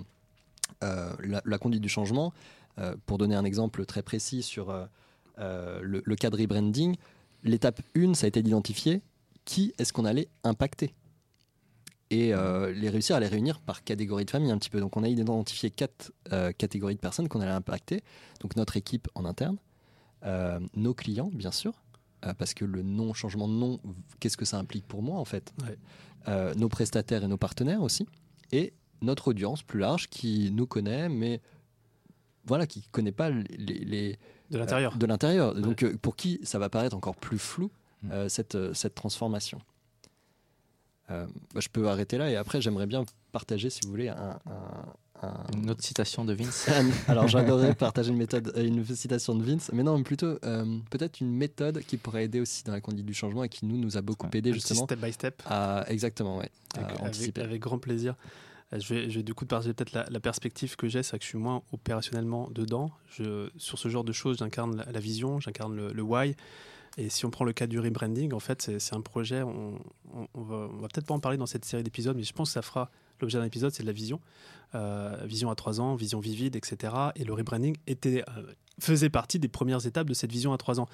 euh, 0.83 1.13
la, 1.45 1.57
conduite 1.57 1.81
du 1.81 1.89
changement, 1.89 2.33
pour 3.05 3.19
donner 3.19 3.35
un 3.35 3.45
exemple 3.45 3.85
très 3.85 4.01
précis 4.01 4.41
sur 4.41 4.73
le, 5.37 6.01
le, 6.03 6.15
cas 6.15 6.29
de 6.29 6.37
rebranding, 6.37 6.95
l'étape 7.43 7.81
1, 7.95 8.13
ça 8.13 8.25
a 8.25 8.27
été 8.27 8.41
d'identifier 8.41 9.01
qui 9.45 9.73
est-ce 9.77 9.91
qu'on 9.91 10.05
allait 10.05 10.29
impacter 10.43 10.93
et 12.13 12.33
euh, 12.33 12.71
les 12.73 12.89
réussir 12.89 13.15
à 13.15 13.19
les 13.19 13.27
réunir 13.27 13.59
par 13.59 13.83
catégorie 13.83 14.25
de 14.25 14.29
famille 14.29 14.51
un 14.51 14.57
petit 14.57 14.69
peu. 14.69 14.79
Donc 14.79 14.95
on 14.97 15.03
a 15.03 15.07
identifié 15.07 15.71
quatre 15.71 16.11
euh, 16.31 16.51
catégories 16.51 16.93
de 16.93 16.99
personnes 16.99 17.27
qu'on 17.27 17.41
allait 17.41 17.51
impacter. 17.51 18.03
Donc 18.41 18.55
notre 18.55 18.77
équipe 18.77 19.07
en 19.15 19.25
interne, 19.25 19.57
nos 20.75 20.93
clients 20.93 21.29
bien 21.33 21.51
sûr, 21.51 21.73
parce 22.37 22.53
que 22.53 22.63
le 22.63 22.81
nom, 22.81 23.13
changement 23.13 23.49
de 23.49 23.53
nom, 23.53 23.79
qu'est-ce 24.21 24.37
que 24.37 24.45
ça 24.45 24.57
implique 24.57 24.87
pour 24.87 25.01
moi 25.01 25.17
en 25.17 25.25
fait 25.25 25.53
Nos 26.55 26.69
prestataires 26.69 27.25
et 27.25 27.27
nos 27.27 27.35
partenaires 27.37 27.81
aussi, 27.81 28.07
et 28.53 28.71
notre 29.01 29.29
audience 29.29 29.63
plus 29.63 29.79
large 29.79 30.07
qui 30.07 30.49
nous 30.51 30.65
connaît, 30.65 31.09
mais 31.09 31.41
voilà, 32.45 32.67
qui 32.67 32.79
ne 32.79 32.91
connaît 32.91 33.11
pas 33.11 33.29
les 33.29 34.17
de 34.53 34.59
l'intérieur. 34.59 34.95
de 34.95 35.05
l'intérieur. 35.05 35.55
Donc, 35.55 35.83
euh, 35.83 35.97
pour 36.01 36.15
qui 36.15 36.39
ça 36.43 36.59
va 36.59 36.69
paraître 36.69 36.95
encore 36.95 37.15
plus 37.15 37.39
flou, 37.39 37.71
mm. 38.03 38.11
euh, 38.11 38.29
cette, 38.29 38.55
euh, 38.55 38.73
cette 38.73 38.95
transformation 38.95 39.59
bah, 41.09 41.27
Je 41.57 41.67
peux 41.69 41.87
arrêter 41.89 42.17
là 42.17 42.29
et 42.29 42.35
après, 42.35 42.61
j'aimerais 42.61 42.87
bien 42.87 43.03
partager, 43.31 43.69
si 43.69 43.81
vous 43.83 43.89
voulez, 43.89 44.09
un, 44.09 44.39
une 45.55 45.69
autre 45.69 45.83
citation 45.83 46.25
de 46.25 46.33
Vince. 46.33 46.69
Alors, 47.07 47.27
j'adorerais 47.27 47.75
partager 47.75 48.09
une, 48.09 48.17
méthode, 48.17 48.51
une 48.57 48.83
citation 48.83 49.35
de 49.35 49.43
Vince, 49.43 49.69
mais 49.73 49.83
non, 49.83 49.97
mais 49.97 50.03
plutôt 50.03 50.35
peut-être 50.89 51.21
une 51.21 51.31
méthode 51.31 51.81
qui 51.81 51.97
pourrait 51.97 52.25
aider 52.25 52.39
aussi 52.39 52.63
dans 52.63 52.71
la 52.71 52.81
conduite 52.81 53.05
du 53.05 53.13
changement 53.13 53.43
et 53.43 53.49
qui 53.49 53.65
nous, 53.65 53.77
nous 53.77 53.97
a 53.97 54.01
beaucoup 54.01 54.27
aidé 54.33 54.53
justement. 54.53 54.85
Step 54.85 54.99
by 54.99 55.13
step. 55.13 55.43
exactement, 55.87 56.37
ouais. 56.37 56.49
Avec, 56.75 57.37
avec, 57.37 57.61
grand 57.61 57.77
plaisir. 57.77 58.15
Euh, 58.73 58.79
je 58.79 58.93
vais, 58.93 59.23
du 59.23 59.33
coup 59.33 59.45
te 59.45 59.49
partager 59.49 59.73
peut-être 59.73 59.93
la, 59.93 60.19
perspective 60.19 60.75
que 60.75 60.87
j'ai, 60.87 61.03
c'est 61.03 61.17
que 61.17 61.23
je 61.23 61.29
suis 61.29 61.37
moins 61.37 61.63
opérationnellement 61.71 62.49
dedans. 62.51 62.91
Sur 63.09 63.79
ce 63.79 63.89
genre 63.89 64.03
de 64.03 64.11
choses, 64.11 64.37
j'incarne 64.37 64.83
la, 64.91 64.99
vision, 64.99 65.39
j'incarne 65.39 65.75
le, 65.75 66.01
why. 66.01 66.35
Et 66.97 67.09
si 67.09 67.25
on 67.25 67.31
prend 67.31 67.45
le 67.45 67.53
cas 67.53 67.65
du 67.65 67.79
rebranding, 67.79 68.33
en 68.33 68.39
fait, 68.39 68.61
c'est 68.79 68.93
un 68.93 69.01
projet, 69.01 69.41
on, 69.41 69.79
on, 70.33 70.41
va, 70.41 70.67
peut-être 70.89 71.07
pas 71.07 71.13
en 71.15 71.19
parler 71.19 71.37
dans 71.37 71.47
cette 71.47 71.65
série 71.65 71.83
d'épisodes, 71.83 72.15
mais 72.15 72.23
je 72.23 72.33
pense 72.33 72.49
que 72.49 72.53
ça 72.53 72.61
fera 72.61 72.91
l'objet 73.19 73.39
d'un 73.39 73.45
épisode, 73.45 73.71
c'est 73.71 73.83
de 73.83 73.87
la 73.87 73.93
vision. 73.93 74.19
Euh, 74.75 75.17
vision 75.25 75.49
à 75.49 75.55
trois 75.55 75.81
ans, 75.81 75.95
vision 75.95 76.19
vivide, 76.19 76.55
etc. 76.55 76.93
Et 77.15 77.23
le 77.23 77.33
rebranding 77.33 77.75
était, 77.87 78.23
euh, 78.27 78.53
faisait 78.79 79.09
partie 79.09 79.39
des 79.39 79.47
premières 79.47 79.85
étapes 79.85 80.07
de 80.07 80.13
cette 80.13 80.31
vision 80.31 80.51
à 80.51 80.57
trois 80.57 80.79
ans. 80.79 80.87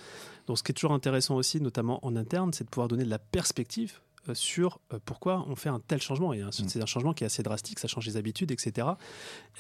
Donc 0.48 0.58
ce 0.58 0.64
qui 0.64 0.72
est 0.72 0.76
toujours 0.76 0.92
intéressant 0.94 1.36
aussi, 1.36 1.62
notamment 1.62 2.06
en 2.06 2.16
interne, 2.16 2.52
c'est 2.54 2.66
de 2.66 2.70
pouvoir 2.70 2.88
donner 2.88 3.06
de 3.06 3.10
la 3.10 3.20
perspective 3.20 4.00
sur 4.34 4.80
euh, 4.94 5.00
pourquoi 5.04 5.46
on 5.48 5.56
fait 5.56 5.70
un 5.70 5.80
tel 5.80 6.02
changement. 6.02 6.34
Et 6.34 6.42
mm. 6.42 6.52
c'est 6.52 6.82
un 6.82 6.86
changement 6.86 7.14
qui 7.14 7.24
est 7.24 7.28
assez 7.28 7.44
drastique, 7.44 7.80
ça 7.80 7.88
change 7.88 8.06
les 8.06 8.18
habitudes, 8.18 8.52
etc. 8.52 8.88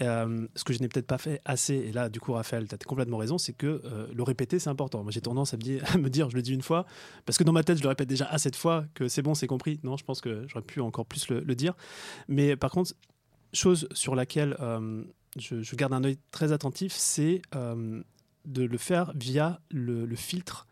Euh, 0.01 0.47
ce 0.55 0.63
que 0.63 0.73
je 0.73 0.79
n'ai 0.79 0.87
peut-être 0.87 1.07
pas 1.07 1.17
fait 1.17 1.41
assez, 1.45 1.75
et 1.75 1.91
là, 1.91 2.09
du 2.09 2.19
coup, 2.19 2.33
Raphaël, 2.33 2.67
tu 2.67 2.75
as 2.75 2.77
complètement 2.77 3.17
raison, 3.17 3.37
c'est 3.37 3.53
que 3.53 3.81
le 4.13 4.23
répéter, 4.23 4.59
c'est 4.59 4.69
important. 4.69 5.03
Moi, 5.03 5.11
j'ai 5.11 5.21
tendance 5.21 5.53
à 5.53 5.57
me, 5.57 5.61
dire, 5.61 5.83
à 5.93 5.97
me, 5.97 6.09
dire, 6.09 6.29
je 6.29 6.35
le 6.35 6.41
dis 6.41 6.53
une 6.53 6.61
fois, 6.61 6.85
parce 7.25 7.37
que 7.37 7.43
dans 7.43 7.53
ma 7.53 7.63
tête, 7.63 7.77
je 7.77 7.83
le 7.83 7.89
répète 7.89 8.09
déjà 8.09 8.25
assez 8.25 8.49
de 8.49 8.55
fois, 8.55 8.85
que 8.93 9.07
c'est 9.07 9.21
bon, 9.21 9.33
c'est 9.33 9.47
compris. 9.47 9.79
Non, 9.83 9.97
je 9.97 10.03
pense 10.03 10.21
que 10.21 10.45
j'aurais 10.47 10.65
pu 10.65 10.81
encore 10.81 11.05
plus 11.05 11.29
le, 11.29 11.55
dire. 11.55 11.73
Mais 12.27 12.55
par 12.55 12.71
contre, 12.71 12.93
chose 13.53 13.87
sur 13.93 14.15
laquelle 14.15 14.55
je, 15.37 15.75
garde 15.75 15.93
un 15.93 16.03
œil 16.03 16.17
très 16.31 16.51
attentif, 16.51 16.93
c'est 16.93 17.41
de 17.53 18.63
le 18.63 18.77
faire 18.77 19.11
via 19.15 19.59
le 19.71 20.15
filtre 20.15 20.67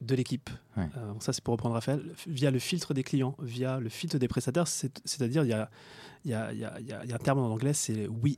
de 0.00 0.14
l'équipe. 0.14 0.50
Euh, 0.76 0.86
ça, 1.20 1.32
c'est 1.32 1.42
pour 1.42 1.52
reprendre 1.52 1.74
Raphaël, 1.74 2.02
via 2.26 2.50
le 2.50 2.58
filtre 2.58 2.94
des 2.94 3.02
clients, 3.02 3.34
via 3.40 3.80
le 3.80 3.88
filtre 3.88 4.18
des 4.18 4.28
prestataires. 4.28 4.68
C'est-à-dire, 4.68 5.44
il 5.44 5.50
y 5.50 5.52
a, 5.52 5.70
y, 6.24 6.32
a, 6.32 6.52
y, 6.52 6.64
a, 6.64 6.80
y 6.80 6.92
a, 6.92 7.14
un 7.14 7.18
terme 7.18 7.40
en 7.40 7.50
anglais, 7.50 7.72
c'est 7.72 8.06
we 8.06 8.36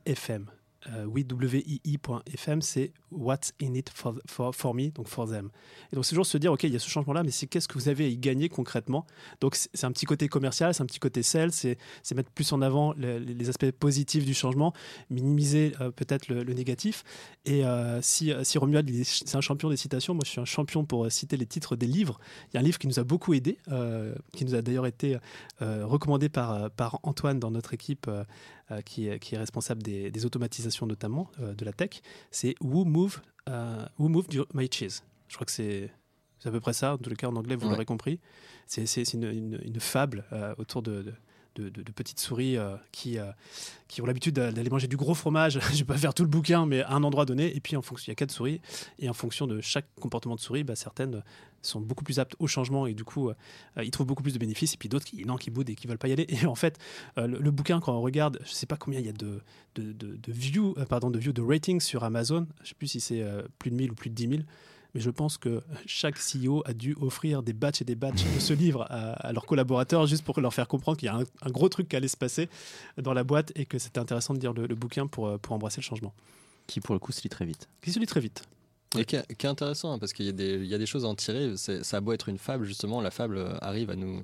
Euh, 0.87 1.05
wii.fm, 1.05 2.61
c'est 2.61 2.91
What's 3.11 3.53
in 3.61 3.73
it 3.73 3.89
for, 3.89 4.15
for, 4.25 4.73
me, 4.73 4.89
donc 4.89 5.07
for 5.07 5.29
them. 5.29 5.49
Et 5.91 5.95
donc 5.95 6.05
c'est 6.05 6.11
toujours 6.11 6.25
se 6.25 6.37
dire, 6.37 6.51
ok, 6.51 6.63
il 6.63 6.73
y 6.73 6.75
a 6.75 6.79
ce 6.79 6.89
changement-là, 6.89 7.23
mais 7.23 7.31
c'est 7.31 7.45
qu'est-ce 7.45 7.67
que 7.67 7.73
vous 7.73 7.89
avez 7.89 8.05
à 8.05 8.07
y 8.07 8.17
gagner 8.17 8.49
concrètement? 8.49 9.05
Donc 9.41 9.55
c'est 9.55 9.83
un 9.83 9.91
petit 9.91 10.05
côté 10.05 10.27
commercial, 10.27 10.73
c'est 10.73 10.81
un 10.81 10.85
petit 10.85 10.99
côté 10.99 11.21
sales, 11.21 11.51
c'est 11.51 11.77
mettre 12.15 12.31
plus 12.31 12.51
en 12.51 12.61
avant 12.61 12.93
les, 12.93 13.49
aspects 13.49 13.71
positifs 13.71 14.25
du 14.25 14.33
changement, 14.33 14.73
minimiser 15.09 15.73
euh, 15.81 15.91
peut-être 15.91 16.29
le, 16.29 16.43
négatif. 16.53 17.03
Et 17.45 17.65
euh, 17.65 18.01
si, 18.01 18.33
si 18.43 18.57
Romuald, 18.57 18.89
c'est 19.03 19.35
un 19.35 19.41
champion 19.41 19.69
des 19.69 19.77
citations, 19.77 20.13
moi 20.13 20.23
je 20.25 20.31
suis 20.31 20.41
un 20.41 20.45
champion 20.45 20.85
pour 20.85 21.11
citer 21.11 21.37
les 21.37 21.45
titres 21.45 21.75
des 21.75 21.87
livres. 21.87 22.19
Il 22.49 22.55
y 22.55 22.57
a 22.57 22.59
un 22.61 22.63
livre 22.63 22.79
qui 22.79 22.87
nous 22.87 22.99
a 22.99 23.03
beaucoup 23.03 23.33
aidé, 23.33 23.57
qui 24.33 24.45
nous 24.45 24.55
a 24.55 24.61
d'ailleurs 24.61 24.87
été 24.87 25.17
recommandé 25.59 26.29
par, 26.29 26.71
par 26.71 26.99
Antoine 27.03 27.39
dans 27.39 27.51
notre 27.51 27.73
équipe. 27.73 28.09
Euh, 28.71 28.81
qui, 28.81 29.09
qui, 29.19 29.35
est 29.35 29.37
responsable 29.37 29.83
des, 29.83 30.11
des 30.11 30.25
automatisations 30.25 30.85
notamment 30.85 31.29
euh, 31.41 31.53
de 31.53 31.65
la 31.65 31.73
tech, 31.73 32.01
c'est 32.29 32.55
Who 32.61 32.85
Move, 32.85 33.19
euh, 33.49 33.85
Who 33.99 34.07
Move 34.07 34.27
My 34.53 34.69
Cheese. 34.71 35.01
Je 35.27 35.35
crois 35.35 35.45
que 35.45 35.51
c'est 35.51 35.91
à 36.45 36.51
peu 36.51 36.59
près 36.59 36.73
ça, 36.73 36.93
en 36.93 36.97
tout 36.97 37.09
cas 37.15 37.27
en 37.27 37.35
anglais, 37.35 37.55
vous 37.55 37.65
ouais. 37.65 37.71
l'aurez 37.71 37.85
compris. 37.85 38.19
C'est 38.67 38.85
une, 39.13 39.23
une, 39.23 39.59
une, 39.63 39.79
fable 39.79 40.25
autour 40.57 40.81
de, 40.81 41.01
de 41.01 41.13
de, 41.55 41.91
petites 41.91 42.19
souris 42.19 42.57
euh, 42.57 42.75
qui, 42.91 43.17
euh, 43.17 43.31
qui 43.87 44.01
ont 44.01 44.05
l'habitude 44.05 44.35
d'aller 44.35 44.69
manger 44.69 44.87
du 44.87 44.97
gros 44.97 45.13
fromage. 45.13 45.59
je 45.73 45.79
vais 45.79 45.83
pas 45.83 45.97
faire 45.97 46.13
tout 46.13 46.23
le 46.23 46.29
bouquin, 46.29 46.65
mais 46.65 46.81
à 46.81 46.93
un 46.93 47.03
endroit 47.03 47.25
donné. 47.25 47.55
Et 47.55 47.59
puis, 47.59 47.75
en 47.75 47.81
fonction, 47.81 48.05
il 48.07 48.11
y 48.11 48.13
a 48.13 48.15
quatre 48.15 48.31
souris. 48.31 48.61
Et 48.99 49.09
en 49.09 49.13
fonction 49.13 49.47
de 49.47 49.61
chaque 49.61 49.87
comportement 49.99 50.35
de 50.35 50.39
souris, 50.39 50.63
bah, 50.63 50.75
certaines 50.75 51.23
sont 51.61 51.79
beaucoup 51.79 52.03
plus 52.03 52.19
aptes 52.19 52.35
au 52.39 52.47
changement 52.47 52.87
et 52.87 52.95
du 52.95 53.03
coup, 53.03 53.29
euh, 53.29 53.35
ils 53.83 53.91
trouvent 53.91 54.07
beaucoup 54.07 54.23
plus 54.23 54.33
de 54.33 54.39
bénéfices. 54.39 54.73
Et 54.73 54.77
puis 54.77 54.89
d'autres 54.89 55.05
qui, 55.05 55.23
non, 55.25 55.35
qui 55.35 55.51
boudent 55.51 55.69
et 55.69 55.75
qui 55.75 55.87
veulent 55.87 55.97
pas 55.97 56.07
y 56.07 56.13
aller. 56.13 56.25
Et 56.41 56.45
en 56.45 56.55
fait, 56.55 56.79
le, 57.17 57.51
bouquin, 57.51 57.79
quand 57.79 57.93
on 57.93 58.01
regarde, 58.01 58.39
je 58.43 58.49
ne 58.49 58.55
sais 58.55 58.65
pas 58.65 58.77
combien 58.77 58.99
il 58.99 59.05
y 59.05 59.09
a 59.09 59.13
de, 59.13 59.41
de, 59.75 59.91
de 59.91 60.31
views, 60.31 60.75
pardon, 60.89 61.09
de 61.09 61.19
views, 61.19 61.33
de 61.33 61.41
ratings 61.41 61.81
sur 61.81 62.03
Amazon. 62.03 62.47
Je 62.63 62.69
sais 62.69 62.75
plus 62.75 62.87
si 62.87 62.99
c'est 62.99 63.23
plus 63.59 63.69
de 63.69 63.75
1000 63.75 63.91
ou 63.91 63.95
plus 63.95 64.09
de 64.09 64.15
10 64.15 64.27
000 64.29 64.41
mais 64.93 65.01
je 65.01 65.09
pense 65.09 65.37
que 65.37 65.61
chaque 65.85 66.15
CEO 66.17 66.61
a 66.65 66.73
dû 66.73 66.95
offrir 66.99 67.43
des 67.43 67.53
batchs 67.53 67.81
et 67.81 67.85
des 67.85 67.95
batchs 67.95 68.23
de 68.23 68.39
ce 68.39 68.53
livre 68.53 68.85
à, 68.89 69.13
à, 69.13 69.33
leurs 69.33 69.45
collaborateurs 69.45 70.05
juste 70.07 70.23
pour 70.23 70.39
leur 70.39 70.53
faire 70.53 70.67
comprendre 70.67 70.97
qu'il 70.97 71.07
y 71.07 71.09
a 71.09 71.15
un, 71.15 71.23
un, 71.41 71.49
gros 71.49 71.69
truc 71.69 71.89
qui 71.89 71.95
allait 71.95 72.07
se 72.07 72.17
passer 72.17 72.49
dans 72.97 73.13
la 73.13 73.23
boîte 73.23 73.51
et 73.55 73.65
que 73.65 73.79
c'était 73.79 73.99
intéressant 73.99 74.33
de 74.33 74.39
lire 74.39 74.53
le, 74.53 74.67
le, 74.67 74.75
bouquin 74.75 75.07
pour, 75.07 75.39
pour 75.39 75.53
embrasser 75.53 75.81
le 75.81 75.85
changement. 75.85 76.13
Qui 76.67 76.81
pour 76.81 76.95
le 76.95 76.99
coup 76.99 77.11
se 77.11 77.21
lit 77.23 77.29
très 77.29 77.45
vite. 77.45 77.67
Qui 77.81 77.91
se 77.91 77.99
lit 77.99 78.05
très 78.05 78.19
vite. 78.19 78.43
Et 78.97 79.05
qui 79.05 79.15
est, 79.15 79.35
qui 79.35 79.45
est 79.45 79.49
intéressant 79.49 79.93
hein, 79.93 79.99
parce 79.99 80.11
qu'il 80.11 80.25
y, 80.25 80.67
y, 80.67 80.75
a 80.75 80.77
des 80.77 80.85
choses 80.85 81.05
à 81.05 81.07
en 81.07 81.15
tirer. 81.15 81.55
Ça 81.55 81.97
a 81.97 82.01
beau 82.01 82.11
être 82.11 82.27
une 82.27 82.37
fable, 82.37 82.65
justement, 82.65 82.99
la 82.99 83.11
fable 83.11 83.57
arrive 83.61 83.89
à 83.89 83.95
nous 83.95 84.21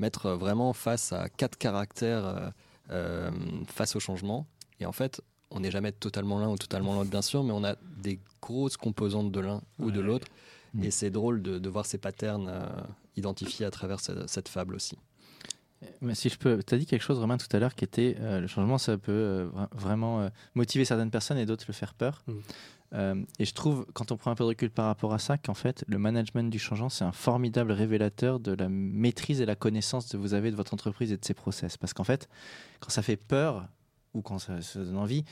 mettre 0.00 0.30
vraiment 0.30 0.72
face 0.72 1.12
à 1.12 1.28
quatre 1.28 1.56
caractères 1.56 2.26
euh, 2.26 2.50
euh, 2.90 3.30
face 3.68 3.94
au 3.94 4.00
changement. 4.00 4.46
Et 4.80 4.86
en 4.86 4.92
fait, 4.92 5.20
on 5.50 5.60
n'est 5.60 5.70
jamais 5.70 5.92
totalement 5.92 6.38
l'un 6.38 6.48
ou 6.48 6.56
totalement 6.56 6.94
l'autre, 6.94 7.10
bien 7.10 7.22
sûr, 7.22 7.42
mais 7.42 7.52
on 7.52 7.64
a 7.64 7.76
des 8.02 8.20
grosses 8.40 8.76
composantes 8.76 9.32
de 9.32 9.40
l'un 9.40 9.56
ouais. 9.56 9.86
ou 9.86 9.90
de 9.90 10.00
l'autre. 10.00 10.28
Mmh. 10.74 10.84
Et 10.84 10.90
c'est 10.90 11.10
drôle 11.10 11.42
de, 11.42 11.58
de, 11.58 11.68
voir 11.68 11.84
ces 11.86 11.98
patterns 11.98 12.48
euh, 12.48 12.64
identifiés 13.16 13.66
à 13.66 13.70
travers 13.70 13.98
cette, 13.98 14.28
cette, 14.28 14.48
fable 14.48 14.74
aussi. 14.74 14.96
Mais 16.00 16.14
si 16.14 16.28
je 16.28 16.38
peux, 16.38 16.62
tu 16.62 16.74
as 16.74 16.78
dit 16.78 16.86
quelque 16.86 17.02
chose, 17.02 17.18
Romain, 17.18 17.38
tout 17.38 17.48
à 17.56 17.58
l'heure, 17.58 17.74
qui 17.74 17.84
était 17.84 18.16
euh, 18.20 18.40
le 18.40 18.46
changement, 18.46 18.78
ça 18.78 18.96
peut 18.96 19.10
euh, 19.10 19.48
vraiment 19.72 20.30
motiver 20.54 20.84
certaines 20.84 21.10
personnes 21.10 21.38
et 21.38 21.46
d'autres 21.46 21.64
le 21.66 21.74
faire 21.74 21.94
peur. 21.94 22.22
Mmh. 22.92 23.24
et 23.38 23.44
je 23.44 23.54
trouve, 23.54 23.86
quand 23.94 24.12
on 24.12 24.16
prend 24.16 24.30
un 24.30 24.34
peu 24.34 24.44
de 24.44 24.48
recul 24.48 24.70
par 24.70 24.86
rapport 24.86 25.12
à 25.12 25.18
ça, 25.18 25.38
qu'en 25.38 25.54
fait, 25.54 25.84
le 25.88 25.98
management 25.98 26.50
du 26.50 26.58
changement, 26.58 26.90
c'est 26.90 27.04
un 27.04 27.12
formidable 27.12 27.72
révélateur 27.72 28.38
de 28.38 28.52
la 28.52 28.68
maîtrise 28.68 29.40
et 29.40 29.46
la 29.46 29.56
connaissance 29.56 30.08
que 30.10 30.16
vous 30.16 30.34
avez 30.34 30.52
de 30.52 30.56
votre 30.56 30.74
entreprise 30.74 31.10
et 31.10 31.16
de 31.16 31.24
ses 31.24 31.34
process. 31.34 31.76
Parce 31.76 31.94
qu'en 31.94 32.04
fait, 32.04 32.28
quand 32.78 32.90
ça 32.90 33.02
fait 33.02 33.16
peur, 33.16 33.68
ou 34.14 34.22
quand 34.22 34.38
ça 34.38 34.60
se 34.60 34.78
donne 34.78 34.96
envie, 34.96 35.24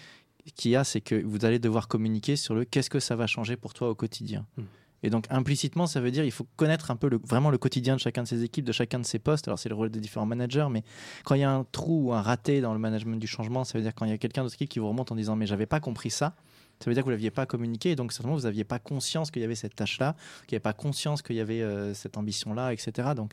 qu'il 0.54 0.70
y 0.70 0.76
a, 0.76 0.84
c'est 0.84 1.00
que 1.00 1.14
vous 1.14 1.44
allez 1.44 1.58
devoir 1.58 1.88
communiquer 1.88 2.36
sur 2.36 2.54
le 2.54 2.64
qu'est-ce 2.64 2.90
que 2.90 3.00
ça 3.00 3.16
va 3.16 3.26
changer 3.26 3.56
pour 3.56 3.74
toi 3.74 3.90
au 3.90 3.94
quotidien. 3.94 4.46
Mmh. 4.56 4.62
Et 5.02 5.10
donc 5.10 5.26
implicitement, 5.30 5.86
ça 5.86 6.00
veut 6.00 6.10
dire 6.10 6.24
il 6.24 6.32
faut 6.32 6.46
connaître 6.56 6.90
un 6.90 6.96
peu 6.96 7.08
le, 7.08 7.20
vraiment 7.24 7.50
le 7.50 7.58
quotidien 7.58 7.94
de 7.94 8.00
chacun 8.00 8.24
de 8.24 8.28
ces 8.28 8.42
équipes, 8.42 8.64
de 8.64 8.72
chacun 8.72 8.98
de 8.98 9.06
ces 9.06 9.18
postes. 9.18 9.46
Alors 9.46 9.58
c'est 9.58 9.68
le 9.68 9.74
rôle 9.74 9.90
des 9.90 10.00
différents 10.00 10.26
managers, 10.26 10.66
mais 10.70 10.82
quand 11.24 11.34
il 11.34 11.42
y 11.42 11.44
a 11.44 11.50
un 11.50 11.64
trou 11.64 12.08
ou 12.08 12.12
un 12.12 12.22
raté 12.22 12.60
dans 12.60 12.72
le 12.72 12.80
management 12.80 13.16
du 13.16 13.26
changement, 13.26 13.64
ça 13.64 13.78
veut 13.78 13.84
dire 13.84 13.94
quand 13.94 14.06
il 14.06 14.10
y 14.10 14.14
a 14.14 14.18
quelqu'un 14.18 14.42
d'autre 14.42 14.56
qui 14.56 14.78
vous 14.78 14.88
remonte 14.88 15.12
en 15.12 15.14
disant 15.14 15.36
mais 15.36 15.46
j'avais 15.46 15.66
pas 15.66 15.80
compris 15.80 16.10
ça. 16.10 16.34
Ça 16.80 16.90
veut 16.90 16.94
dire 16.94 17.02
que 17.02 17.06
vous 17.06 17.10
l'aviez 17.10 17.32
pas 17.32 17.44
communiqué, 17.44 17.90
et 17.90 17.96
donc 17.96 18.12
certainement 18.12 18.36
vous 18.36 18.44
n'aviez 18.44 18.62
pas 18.62 18.78
conscience 18.78 19.32
qu'il 19.32 19.42
y 19.42 19.44
avait 19.44 19.56
cette 19.56 19.74
tâche-là, 19.74 20.14
qu'il 20.46 20.54
n'y 20.54 20.56
avait 20.56 20.62
pas 20.62 20.72
conscience 20.72 21.22
qu'il 21.22 21.34
y 21.34 21.40
avait 21.40 21.60
euh, 21.60 21.92
cette 21.92 22.16
ambition-là, 22.16 22.72
etc. 22.72 23.10
Donc 23.16 23.32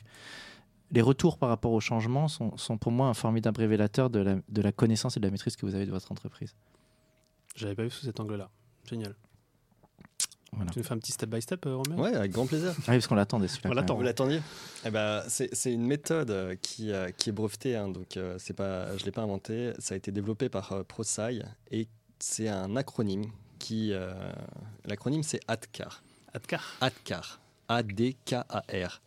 les 0.92 1.02
retours 1.02 1.38
par 1.38 1.50
rapport 1.50 1.72
au 1.72 1.80
changement 1.80 2.28
sont, 2.28 2.56
sont, 2.58 2.78
pour 2.78 2.92
moi 2.92 3.08
un 3.08 3.14
formidable 3.14 3.60
révélateur 3.60 4.10
de 4.10 4.20
la, 4.20 4.36
de 4.48 4.62
la 4.62 4.72
connaissance 4.72 5.18
et 5.18 5.20
de 5.20 5.26
la 5.26 5.32
maîtrise 5.32 5.56
que 5.56 5.66
vous 5.66 5.76
avez 5.76 5.86
de 5.86 5.92
votre 5.92 6.12
entreprise. 6.12 6.56
J'avais 7.56 7.76
pas 7.76 7.84
vu 7.84 7.90
sous 7.90 8.06
cet 8.06 8.20
angle-là. 8.20 8.50
Génial. 8.90 9.16
Voilà. 10.52 10.72
Tu 10.72 10.80
nous 10.80 10.86
fais 10.86 10.94
un 10.94 10.98
petit 11.00 11.12
step 11.12 11.30
by 11.30 11.42
step, 11.42 11.66
euh, 11.66 11.76
Romain? 11.76 11.98
Ouais, 11.98 12.16
avec 12.16 12.32
grand 12.32 12.46
plaisir. 12.46 12.70
Ah 12.72 12.74
oui, 12.78 12.84
parce 12.96 13.08
qu'on 13.08 13.16
l'attendait 13.16 13.48
celui-là. 13.50 13.72
On 13.72 13.74
l'attend. 13.74 13.96
Vous 13.96 14.04
l'attendiez? 14.04 14.42
Eh 14.86 14.90
ben, 14.90 15.22
C'est 15.28 15.74
une 15.74 15.86
méthode 15.86 16.58
qui, 16.62 16.92
euh, 16.92 17.10
qui 17.12 17.30
est 17.30 17.34
brevetée, 17.34 17.76
hein, 17.76 17.90
donc 17.90 18.16
euh, 18.16 18.38
c'est 18.40 18.54
pas, 18.54 18.96
je 18.96 19.02
ne 19.02 19.06
l'ai 19.06 19.12
pas 19.12 19.24
inventé. 19.24 19.74
Ça 19.80 19.96
a 19.96 19.98
été 19.98 20.12
développé 20.12 20.48
par 20.48 20.72
euh, 20.72 20.84
ProSci 20.84 21.42
et 21.72 21.88
c'est 22.20 22.48
un 22.48 22.76
acronyme 22.78 23.26
qui. 23.60 23.92
Euh, 23.92 24.14
L'acronyme 24.86 25.24
c'est 25.24 25.42
ADKAR. 25.48 26.04
ADKAR 26.34 26.76
ADKAR. 26.80 27.40
A-D-K-A-R. 27.68 29.02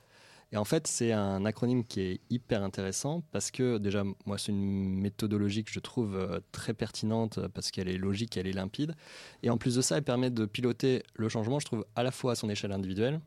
Et 0.51 0.57
en 0.57 0.65
fait, 0.65 0.87
c'est 0.87 1.13
un 1.13 1.45
acronyme 1.45 1.85
qui 1.85 2.01
est 2.01 2.21
hyper 2.31 2.63
intéressant 2.63 3.23
parce 3.33 3.51
que 3.51 3.77
déjà, 3.79 4.03
moi, 4.25 4.39
c'est 4.39 4.53
une 4.53 4.99
méthodologie 4.99 5.63
que 5.63 5.71
je 5.71 5.81
trouve 5.81 6.17
euh, 6.17 6.41
très 6.53 6.73
pertinente 6.73 7.39
parce 7.49 7.71
qu'elle 7.71 7.89
est 7.89 7.99
logique, 7.99 8.37
elle 8.37 8.47
est 8.47 8.53
limpide. 8.53 8.95
Et 9.43 9.51
en 9.51 9.59
plus 9.59 9.75
de 9.75 9.83
ça, 9.83 9.99
elle 9.99 10.05
permet 10.05 10.31
de 10.31 10.47
piloter 10.47 11.03
le 11.15 11.29
changement, 11.29 11.59
je 11.61 11.67
trouve, 11.67 11.85
à 11.97 12.03
la 12.03 12.11
fois 12.11 12.33
à 12.33 12.35
son 12.35 12.49
échelle 12.49 12.73
individuelle 12.73 13.21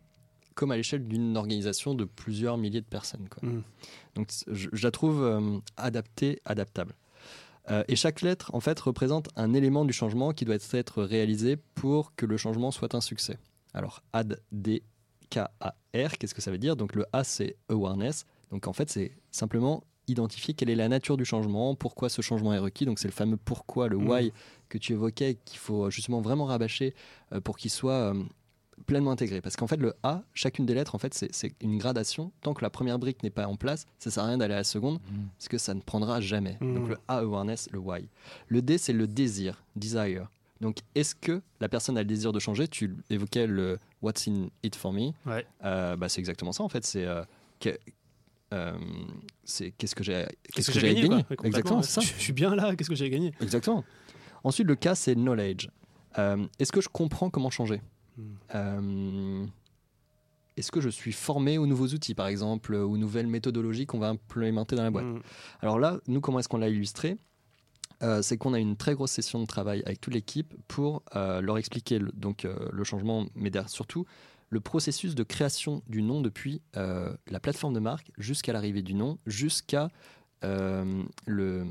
comme 0.54 0.72
à 0.72 0.75
l'échelle 0.75 1.08
d'une 1.08 1.38
organisation 1.38 1.96
de 1.96 2.04
plusieurs 2.04 2.58
milliers 2.58 2.82
de 2.82 2.86
personnes. 2.86 3.30
Quoi. 3.30 3.48
Mmh. 3.48 3.63
Donc, 4.16 4.30
je, 4.48 4.68
je, 4.72 4.84
la 4.84 4.92
trouve 4.92 5.24
euh, 5.24 5.58
adaptée, 5.78 6.42
adaptable. 6.44 6.94
Euh, 7.70 7.84
et 7.88 7.96
chaque 7.96 8.22
lettre, 8.22 8.54
en 8.54 8.60
fait, 8.60 8.80
représente 8.80 9.30
un 9.36 9.54
élément 9.54 9.86
du 9.86 9.94
changement 9.94 10.34
qui 10.34 10.46
doit 10.46 10.58
être 10.72 11.04
réalisé 11.04 11.58
pour 11.58 12.16
que 12.16 12.25
le 12.25 12.38
changement 12.38 12.72
soit 12.72 12.96
un 12.96 13.01
succès. 13.01 13.38
Alors, 13.74 14.04
AD, 14.13 14.42
D, 14.51 14.84
K-A-R, 15.31 16.17
qu'est-ce 16.17 16.35
que 16.35 16.41
ça 16.41 16.51
veut 16.51 16.57
dire? 16.57 16.75
Donc 16.75 16.95
le 16.95 17.05
A, 17.13 17.23
c'est 17.23 17.55
awareness. 17.69 18.25
Donc 18.51 18.67
en 18.67 18.73
fait, 18.73 18.89
c'est 18.89 19.11
simplement 19.31 19.83
identifier 20.07 20.53
quelle 20.53 20.69
est 20.69 20.75
la 20.75 20.89
nature 20.89 21.17
du 21.17 21.25
changement, 21.25 21.73
pourquoi 21.75 22.09
ce 22.09 22.21
changement 22.21 22.53
est 22.53 22.59
requis. 22.59 22.85
Donc 22.85 23.00
c'est 23.00 23.07
le 23.07 23.13
fameux 23.13 23.38
pourquoi, 23.38 23.88
le 23.88 23.97
why 23.97 24.27
mmh. 24.27 24.31
que 24.69 24.77
tu 24.77 24.93
évoquais, 24.93 25.38
qu'il 25.45 25.59
faut 25.59 25.89
justement 25.89 26.21
vraiment 26.21 26.45
rabâcher 26.45 26.93
euh, 27.33 27.39
pour 27.39 27.57
qu'il 27.57 27.71
soit 27.71 28.13
euh, 28.13 28.23
pleinement 28.85 29.11
intégré. 29.11 29.41
Parce 29.41 29.55
qu'en 29.55 29.67
fait, 29.67 29.77
le 29.77 29.93
A, 30.03 30.23
chacune 30.33 30.65
des 30.65 30.73
lettres, 30.73 30.95
en 30.95 30.97
fait, 30.97 31.13
c'est 31.13 31.53
une 31.61 31.77
gradation. 31.77 32.31
Tant 32.41 32.53
que 32.53 32.63
la 32.63 32.69
première 32.69 33.00
brique 33.00 33.23
n'est 33.23 33.29
pas 33.29 33.47
en 33.47 33.55
place, 33.55 33.85
ça 34.00 34.11
sert 34.11 34.23
à 34.23 34.27
rien 34.27 34.38
d'aller 34.38 34.53
à 34.53 34.57
la 34.57 34.63
seconde, 34.63 34.95
mmh. 35.00 35.15
parce 35.38 35.47
que 35.47 35.57
ça 35.57 35.73
ne 35.73 35.81
prendra 35.81 36.19
jamais. 36.19 36.57
Mmh. 36.59 36.73
Donc 36.73 36.89
le 36.89 36.97
A, 37.07 37.19
awareness, 37.19 37.69
le 37.71 37.79
why. 37.79 38.09
Le 38.47 38.61
D, 38.61 38.77
c'est 38.77 38.93
le 38.93 39.07
désir, 39.07 39.63
desire. 39.75 40.29
Donc, 40.61 40.77
est-ce 40.93 41.15
que 41.15 41.41
la 41.59 41.67
personne 41.67 41.97
a 41.97 42.01
le 42.01 42.05
désir 42.05 42.31
de 42.31 42.39
changer? 42.39 42.67
Tu 42.67 42.95
évoquais 43.09 43.47
le 43.47 43.79
What's 44.01 44.27
in 44.27 44.50
it 44.63 44.75
for 44.75 44.91
me. 44.91 45.13
Ouais. 45.25 45.46
Euh, 45.63 45.96
bah, 45.96 46.10
c'est 46.10 46.20
exactement 46.20 46.51
ça, 46.51 46.63
en 46.63 46.70
fait. 46.70 46.86
C'est 46.86 47.05
euh, 47.05 47.24
euh, 48.53 48.74
qu'est-ce 49.77 49.96
que 49.96 50.03
j'ai 50.03 50.25
qu'est-ce 50.51 50.67
que, 50.67 50.74
que 50.74 50.79
j'ai 50.79 50.96
gagné, 50.96 51.08
gagné 51.08 51.25
Exactement, 51.43 51.77
ouais. 51.77 51.84
ça. 51.84 52.01
Je, 52.01 52.08
je, 52.08 52.20
suis 52.20 52.34
bien 52.34 52.55
là, 52.55 52.75
qu'est-ce 52.75 52.89
que 52.89 52.96
j'ai 52.96 53.10
gagné? 53.10 53.34
Exactement. 53.41 53.84
Ensuite, 54.43 54.67
le 54.67 54.75
cas, 54.75 54.96
c'est 54.96 55.15
knowledge. 55.15 55.70
Est-ce 56.17 56.72
que 56.72 56.81
je 56.81 56.89
comprends 56.89 57.29
comment 57.29 57.50
changer? 57.50 57.81
Hmm. 58.17 59.46
Est-ce 60.58 60.72
que 60.72 60.81
je 60.81 60.89
suis 60.89 61.13
formé 61.13 61.58
aux 61.58 61.65
nouveaux 61.65 61.88
outils, 61.88 62.13
par 62.13 62.27
exemple, 62.27 62.74
aux 62.75 62.98
nouvelles 62.98 63.27
méthodologies 63.27 63.86
qu'on 63.86 64.00
va 64.00 64.10
implémenter 64.10 64.75
dans 64.75 64.84
la 64.84 64.91
boîte? 64.91 65.05
Hmm. 65.05 65.20
Alors 65.62 65.79
là, 65.79 66.00
nous, 66.08 66.22
comment 66.22 66.39
est-ce 66.39 66.50
qu'on 66.50 66.58
l'a 66.58 66.70
illustré? 66.70 67.17
Euh, 68.03 68.22
c'est 68.22 68.38
qu'on 68.38 68.53
a 68.53 68.60
une 68.60 68.75
très 68.75 68.93
grosse 68.93 69.12
session 69.12 69.39
de 69.39 69.46
travail 69.46 69.84
avec 69.86 70.01
toute 70.01 70.13
l'équipe 70.13 70.53
pour 70.67 71.03
euh, 71.15 71.41
leur 71.41 71.58
expliquer 71.58 72.00
le, 72.00 72.12
donc, 72.13 72.46
euh, 72.46 72.55
le 72.72 72.84
changement, 72.84 73.27
mais 73.36 73.51
surtout 73.67 74.05
le 74.50 74.60
processus 74.60 75.15
de 75.15 75.24
création 75.24 75.81
du 75.88 76.01
nom 76.01 76.20
depuis 76.20 76.62
la 76.74 77.39
plateforme 77.39 77.74
de 77.74 77.79
marque 77.79 78.12
jusqu'à 78.17 78.51
l'arrivée 78.51 78.81
du 78.81 78.93
nom, 78.93 79.17
jusqu'à 79.25 79.89
le, 80.43 81.65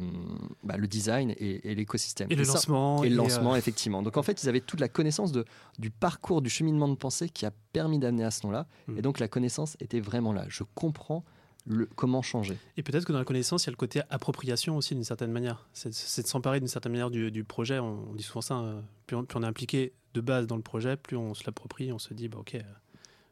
bah, 0.64 0.78
le 0.78 0.86
design 0.86 1.34
et, 1.36 1.70
et 1.70 1.74
l'écosystème. 1.74 2.28
Et, 2.30 2.34
et, 2.34 2.36
le 2.36 2.44
ça, 2.44 2.54
lancement. 2.54 3.04
Et 3.04 3.10
le 3.10 3.16
lancement, 3.16 3.54
effectivement. 3.54 4.02
Donc 4.02 4.16
en 4.16 4.22
fait, 4.22 4.42
ils 4.42 4.48
avaient 4.48 4.62
toute 4.62 4.80
la 4.80 4.88
connaissance 4.88 5.30
de, 5.30 5.44
du 5.78 5.90
parcours, 5.90 6.40
du 6.40 6.48
cheminement 6.48 6.88
de 6.88 6.94
pensée 6.94 7.28
qui 7.28 7.44
a 7.44 7.50
permis 7.74 7.98
d'amener 7.98 8.24
à 8.24 8.30
ce 8.30 8.46
nom-là. 8.46 8.66
Mmh. 8.86 8.98
Et 8.98 9.02
donc 9.02 9.18
la 9.18 9.28
connaissance 9.28 9.76
était 9.80 10.00
vraiment 10.00 10.32
là. 10.32 10.46
Je 10.48 10.62
comprends 10.74 11.22
le, 11.70 11.86
comment 11.86 12.22
changer. 12.22 12.56
Et 12.76 12.82
peut-être 12.82 13.04
que 13.04 13.12
dans 13.12 13.18
la 13.18 13.24
connaissance, 13.24 13.64
il 13.64 13.66
y 13.68 13.70
a 13.70 13.72
le 13.72 13.76
côté 13.76 14.02
appropriation 14.10 14.76
aussi 14.76 14.94
d'une 14.94 15.04
certaine 15.04 15.30
manière. 15.30 15.68
C'est 15.72 15.88
de 16.22 16.26
s'emparer 16.26 16.58
d'une 16.60 16.68
certaine 16.68 16.92
manière 16.92 17.10
du, 17.10 17.30
du 17.30 17.44
projet. 17.44 17.78
On, 17.78 18.10
on, 18.10 18.14
dit 18.14 18.22
souvent 18.22 18.40
ça. 18.40 18.58
Euh, 18.58 18.80
plus, 19.06 19.16
on, 19.16 19.24
plus, 19.24 19.38
on, 19.38 19.42
est 19.42 19.46
impliqué 19.46 19.92
de 20.14 20.20
base 20.20 20.46
dans 20.46 20.56
le 20.56 20.62
projet, 20.62 20.96
plus 20.96 21.16
on 21.16 21.34
se 21.34 21.44
l'approprie. 21.46 21.92
On 21.92 21.98
se 21.98 22.12
dit, 22.12 22.28
bah, 22.28 22.38
ok, 22.40 22.56
euh, 22.56 22.62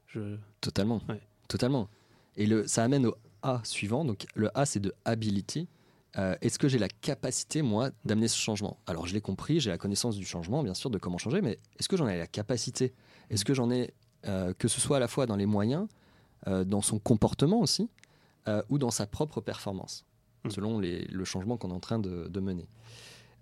je. 0.07 0.37
Totalement. 0.61 1.01
Ouais. 1.09 1.21
Totalement. 1.49 1.89
Et 2.37 2.47
le, 2.47 2.67
ça 2.67 2.85
amène 2.85 3.07
au 3.07 3.15
A 3.43 3.61
suivant. 3.65 4.05
Donc 4.05 4.27
le 4.35 4.57
A, 4.57 4.65
c'est 4.65 4.81
de 4.81 4.95
ability. 5.05 5.69
euh, 6.17 6.37
est-ce 6.41 6.59
que 6.59 6.69
j'ai 6.69 6.79
la 6.79 6.89
capacité, 6.89 7.63
moi, 7.63 7.91
d'amener 8.05 8.29
ce 8.29 8.37
changement? 8.37 8.79
Alors, 8.87 9.07
je 9.07 9.15
l'ai 9.15 9.21
compris, 9.21 9.61
j'ai 9.61 9.71
la 9.71 9.79
connaissance 9.79 10.17
du 10.17 10.25
changement, 10.25 10.63
bien 10.63 10.75
sûr, 10.75 10.91
de 10.91 10.99
comment 10.99 11.19
changer, 11.19 11.41
mais 11.43 11.59
est-ce 11.79 11.89
que 11.89 11.97
j'en 11.97 12.09
ai 12.09 12.17
la 12.17 12.27
capacité? 12.27 12.95
Est-ce 13.31 13.45
que 13.45 13.55
j'en 13.55 13.71
ai, 13.71 13.93
euh, 14.27 14.55
que 14.59 14.69
ce 14.69 14.81
soit 14.81 14.97
à 14.97 15.01
la 15.01 15.09
fois 15.09 15.27
dans 15.27 15.37
les 15.37 15.47
moyens, 15.47 15.87
euh, 16.47 16.65
dans 16.65 16.81
son 16.83 16.99
comportement 16.99 17.61
aussi, 17.61 17.89
euh, 18.49 18.63
ou 18.71 18.79
dans 18.79 18.91
sa 18.91 19.07
propre 19.07 19.41
performance, 19.41 20.05
Mm. 20.45 20.51
selon 20.51 20.79
les- 20.79 21.05
le 21.21 21.25
changement 21.25 21.57
qu'on 21.59 21.71
est 21.71 21.79
en 21.81 21.81
train 21.89 21.99
de, 22.01 22.29
de 22.29 22.41
mener 22.41 22.67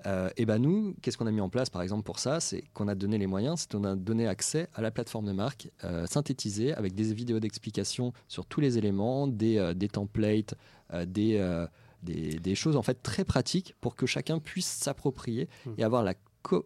Euh, 0.04 0.28
et 0.36 0.44
ben 0.46 0.58
nous, 0.58 0.94
qu'est-ce 1.00 1.16
qu'on 1.18 1.26
a 1.26 1.32
mis 1.32 1.40
en 1.40 1.48
place 1.48 1.70
par 1.70 1.80
exemple 1.82 2.04
pour 2.04 2.18
ça? 2.18 2.38
C'est 2.38 2.62
qu'on 2.74 2.86
a 2.86 2.94
donné 2.94 3.16
les 3.18 3.26
moyens, 3.26 3.60
c'est 3.60 3.72
qu'on 3.72 3.82
a 3.84 3.96
donné 3.96 4.28
accès 4.28 4.68
à 4.74 4.80
la 4.82 4.90
plateforme 4.90 5.24
de 5.26 5.32
marque 5.32 5.70
euh, 5.84 6.06
synthétisée 6.06 6.74
avec 6.74 6.94
des 6.94 7.12
vidéos 7.14 7.40
d'explication 7.40 8.12
sur 8.28 8.44
tous 8.46 8.60
les 8.60 8.76
éléments, 8.78 9.26
des, 9.26 9.56
euh, 9.58 9.72
des 9.74 9.88
templates, 9.88 10.54
euh, 10.92 11.06
des, 11.06 11.32
des, 12.02 12.38
des 12.38 12.54
choses 12.54 12.76
en 12.76 12.82
fait 12.82 13.02
très 13.02 13.24
pratiques 13.24 13.74
pour 13.80 13.96
que 13.96 14.06
chacun 14.06 14.38
puisse 14.38 14.66
s'approprier 14.84 15.48
Mm. 15.64 15.70
et 15.78 15.82
avoir 15.82 16.02
la 16.04 16.14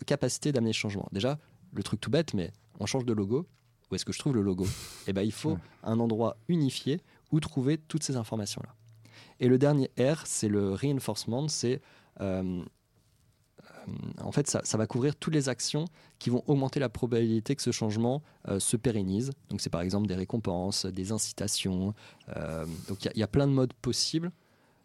capacité 0.06 0.52
d'amener 0.52 0.70
le 0.70 0.74
changement. 0.84 1.08
Déjà, 1.12 1.38
le 1.72 1.82
truc 1.82 2.00
tout 2.00 2.10
bête, 2.10 2.34
mais 2.34 2.50
on 2.80 2.86
change 2.86 3.04
de 3.06 3.12
logo. 3.14 3.46
Où 3.90 3.94
est-ce 3.94 4.04
que 4.04 4.12
je 4.12 4.18
trouve 4.18 4.34
le 4.34 4.42
logo? 4.42 4.66
Eh 5.08 5.12
ben, 5.12 5.22
il 5.22 5.32
faut 5.32 5.56
un 5.82 5.98
endroit 6.00 6.36
unifié 6.48 7.00
où 7.32 7.40
trouver 7.40 7.78
toutes 7.78 8.02
ces 8.02 8.16
informations-là. 8.16 8.74
Et 9.40 9.48
le 9.48 9.58
dernier 9.58 9.90
R, 9.98 10.26
c'est 10.26 10.48
le 10.48 10.74
reinforcement, 10.74 11.48
c'est 11.48 11.80
euh, 12.20 12.62
euh, 13.58 13.92
en 14.20 14.32
fait, 14.32 14.48
ça, 14.48 14.78
va 14.78 14.86
couvrir 14.86 15.16
toutes 15.16 15.34
les 15.34 15.48
actions 15.48 15.86
qui 16.18 16.28
vont 16.28 16.44
augmenter 16.46 16.78
la 16.80 16.90
probabilité 16.90 17.56
que 17.56 17.62
ce 17.62 17.72
changement 17.72 18.22
euh, 18.48 18.60
se 18.60 18.76
pérennise. 18.76 19.30
Donc, 19.48 19.62
c'est 19.62 19.70
par 19.70 19.80
exemple 19.80 20.06
des 20.06 20.14
récompenses, 20.14 20.84
des 20.84 21.12
incitations. 21.12 21.94
donc, 22.88 23.04
il 23.04 23.18
y 23.18 23.22
a- 23.22 23.28
plein 23.28 23.46
de 23.46 23.52
modes 23.52 23.72
possibles. 23.72 24.30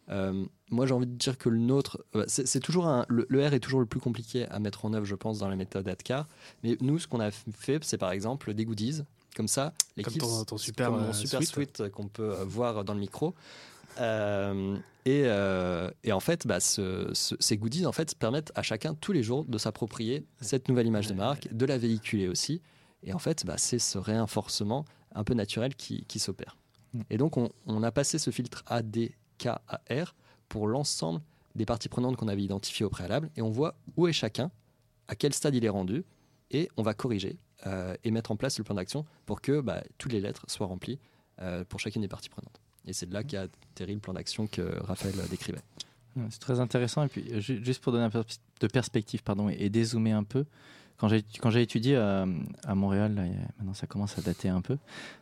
Moi, 0.08 0.86
j'ai 0.86 0.94
envie 0.94 1.08
de 1.08 1.16
dire 1.16 1.38
que 1.38 1.50
le 1.50 1.58
nôtre, 1.58 2.06
c'est 2.28 2.60
toujours 2.60 2.88
un, 2.88 3.06
le, 3.10 3.26
le 3.30 3.48
R 3.48 3.54
est 3.54 3.60
toujours 3.60 3.80
le 3.82 3.86
plus 3.86 4.00
compliqué 4.00 4.48
à 4.48 4.60
mettre 4.60 4.86
en 4.86 4.94
œuvre, 4.94 5.06
je 5.06 5.16
pense, 5.16 5.40
dans 5.40 5.50
la 5.50 5.56
méthode 5.56 5.88
ADCAR. 5.88 6.28
Mais 6.64 6.78
nous, 6.80 6.98
ce 7.00 7.08
qu'on 7.08 7.20
a 7.20 7.32
fait, 7.32 7.84
c'est 7.84 7.98
par 7.98 8.12
exemple 8.12 8.54
des 8.54 8.66
goodies. 8.66 9.02
Comme 9.36 9.48
ça, 9.50 9.74
les 9.98 10.04
Comme 10.04 10.14
ton- 10.16 10.44
ton 10.46 10.58
super, 10.58 10.90
comme 10.92 11.02
mon 11.02 11.10
euh, 11.10 11.14
super 11.14 11.40
suite. 11.42 11.52
suite 11.78 11.90
qu'on 11.92 12.08
peut 12.08 12.32
euh, 12.32 12.46
voir 12.46 12.84
dans 12.86 12.94
le 12.94 13.00
micro. 13.02 13.36
Euh, 14.00 14.78
et, 15.06 15.24
euh, 15.26 15.90
et 16.04 16.12
en 16.12 16.20
fait, 16.20 16.48
bah, 16.48 16.60
ce- 16.60 17.12
ce- 17.14 17.36
ces 17.40 17.58
goodies 17.58 17.86
en 17.86 17.92
fait, 17.92 18.16
permettent 18.16 18.52
à 18.56 18.62
chacun 18.64 18.94
tous 18.96 19.12
les 19.12 19.24
jours 19.24 19.46
de 19.46 19.58
s'approprier 19.58 20.26
cette 20.42 20.68
nouvelle 20.70 20.88
image 20.88 21.08
de 21.08 21.14
marque, 21.14 21.48
de 21.54 21.66
la 21.66 21.78
véhiculer 21.78 22.28
aussi. 22.28 22.62
Et 23.04 23.14
en 23.14 23.20
fait, 23.20 23.46
bah, 23.46 23.58
c'est 23.58 23.80
ce 23.80 23.98
réinforcement 23.98 24.86
un 25.14 25.24
peu 25.24 25.34
naturel 25.34 25.76
qui, 25.76 26.04
qui 26.06 26.20
s'opère. 26.20 26.58
Mm. 26.94 27.02
Et 27.10 27.18
donc, 27.18 27.38
on, 27.38 27.50
on 27.68 27.84
a 27.84 27.92
passé 27.92 28.18
ce 28.18 28.32
filtre 28.32 28.64
AD, 28.68 29.10
K, 29.38 29.48
A, 29.48 29.82
R 29.92 30.16
pour 30.50 30.68
l'ensemble 30.68 31.22
des 31.56 31.66
parties 31.66 31.88
prenantes 31.90 32.18
qu'on 32.18 32.28
avait 32.28 32.44
identifiées 32.44 32.86
au 32.86 32.90
préalable. 32.90 33.30
Et 33.38 33.42
on 33.42 33.50
voit 33.50 33.76
où 33.96 34.08
est 34.08 34.14
chacun, 34.14 34.52
à 35.08 35.16
quel 35.16 35.34
stade 35.34 35.56
il 35.56 35.64
est 35.64 35.70
rendu, 35.70 36.04
et 36.52 36.70
on 36.78 36.84
va 36.84 36.94
corriger 36.94 37.30
euh, 37.30 37.45
et 38.04 38.12
mettre 38.12 38.32
en 38.32 38.36
place 38.36 38.58
le 38.58 38.64
plan 38.64 38.76
d'action 38.76 39.06
pour 39.26 39.42
que 39.42 39.62
bah, 39.62 39.84
toutes 39.98 40.12
les 40.14 40.22
lettres 40.22 40.44
soient 40.48 40.68
remplies 40.68 41.00
euh, 41.42 41.64
pour 41.66 41.80
chacune 41.80 42.02
des 42.02 42.08
parties 42.08 42.30
prenantes. 42.30 42.60
Et 42.86 42.94
c'est 42.94 43.08
de 43.08 43.14
là 43.14 43.24
qu'a 43.24 43.44
atterri 43.74 43.94
le 43.96 44.00
plan 44.00 44.14
d'action 44.14 44.46
que 44.48 44.62
Raphaël 44.84 45.16
décrivait. 45.30 45.62
Ouais, 46.16 46.24
C'est 46.30 46.40
très 46.40 46.60
intéressant. 46.60 47.04
Et 47.04 47.08
puis, 47.08 47.26
euh, 47.32 47.40
ju- 47.40 47.64
juste 47.66 47.82
pour 47.82 47.92
donner 47.92 48.06
un 48.06 48.10
peu 48.10 48.24
de 48.60 48.68
perspective 48.68 49.24
pardon, 49.24 49.50
et 49.50 49.70
dézoomer 49.70 50.14
un 50.14 50.24
peu, 50.24 50.46
quand 50.98 51.50
j'ai 51.50 51.62
étudié 51.62 51.98
à, 51.98 52.26
Montréal, 52.76 53.12
maintenant 53.58 53.74
ça 53.74 53.88
commence 53.88 54.18
à 54.18 54.22
dater 54.22 54.50
un 54.50 54.62
peu, 54.62 54.78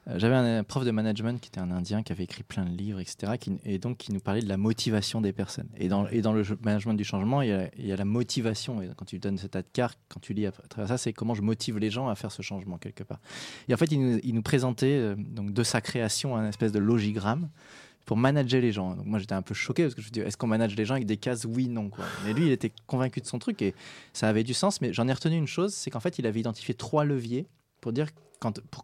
euh, 0.07 0.15
j'avais 0.17 0.35
un, 0.35 0.63
prof 0.63 0.85
de 0.85 0.91
management 0.91 1.39
qui 1.39 1.49
était 1.49 1.59
un 1.59 1.71
Indien 1.71 2.03
qui 2.03 2.11
avait 2.11 2.23
écrit 2.23 2.43
plein 2.43 2.65
de 2.65 2.75
livres, 2.75 2.99
etc. 2.99 3.33
Et 3.65 3.79
donc 3.79 3.97
qui 3.97 4.11
nous 4.11 4.19
parlait 4.19 4.41
de 4.41 4.49
la 4.49 4.57
motivation 4.57 5.21
des 5.21 5.33
personnes. 5.33 5.69
Et 5.77 5.87
dans, 5.87 6.07
et 6.07 6.21
dans 6.21 6.33
le 6.33 6.43
management 6.63 6.93
du 6.93 7.03
changement, 7.03 7.41
il 7.41 7.69
y 7.77 7.91
a, 7.91 7.95
la 7.95 8.05
motivation. 8.05 8.81
Et 8.81 8.89
quand 8.95 9.05
tu 9.05 9.19
donnes 9.19 9.37
cet 9.37 9.51
tas 9.51 9.61
de 9.61 9.67
cartes, 9.71 9.99
quand 10.09 10.19
tu 10.19 10.33
lis 10.33 10.45
à 10.45 10.51
travers 10.51 10.87
ça, 10.87 10.97
c'est 10.97 11.13
comment 11.13 11.33
je 11.33 11.41
motive 11.41 11.77
les 11.79 11.89
gens 11.89 12.07
à 12.07 12.15
faire 12.15 12.31
ce 12.31 12.41
changement 12.41 12.77
quelque 12.77 13.03
part. 13.03 13.19
Et 13.67 13.73
en 13.73 13.77
fait, 13.77 13.91
il 13.91 13.99
nous, 13.99 14.19
il 14.23 14.35
nous 14.35 14.41
présentait 14.41 14.97
euh, 14.97 15.15
donc 15.17 15.53
de 15.53 15.63
sa 15.63 15.81
création 15.81 16.35
un 16.35 16.47
espèce 16.47 16.71
de 16.71 16.79
logigramme 16.79 17.49
pour 18.05 18.17
manager 18.17 18.61
les 18.61 18.71
gens. 18.71 18.95
Donc 18.95 19.05
moi 19.05 19.19
j'étais 19.19 19.33
un 19.33 19.41
peu 19.41 19.53
choqué 19.53 19.83
parce 19.83 19.95
que 19.95 20.01
je 20.01 20.07
me 20.07 20.11
dis 20.11 20.19
est-ce 20.19 20.37
qu'on 20.37 20.47
manage 20.47 20.75
les 20.75 20.85
gens 20.85 20.95
avec 20.95 21.05
des 21.05 21.17
cases 21.17 21.45
oui 21.45 21.67
non. 21.67 21.89
Mais 22.25 22.33
lui 22.33 22.47
il 22.47 22.51
était 22.51 22.71
convaincu 22.87 23.21
de 23.21 23.25
son 23.25 23.39
truc 23.39 23.61
et 23.61 23.73
ça 24.13 24.27
avait 24.29 24.43
du 24.43 24.53
sens. 24.53 24.81
Mais 24.81 24.93
j'en 24.93 25.07
ai 25.07 25.13
retenu 25.13 25.37
une 25.37 25.47
chose, 25.47 25.73
c'est 25.73 25.89
qu'en 25.89 25.99
fait 25.99 26.19
il 26.19 26.27
avait 26.27 26.39
identifié 26.39 26.73
trois 26.73 27.05
leviers 27.05 27.47
pour 27.81 27.93
dire 27.93 28.07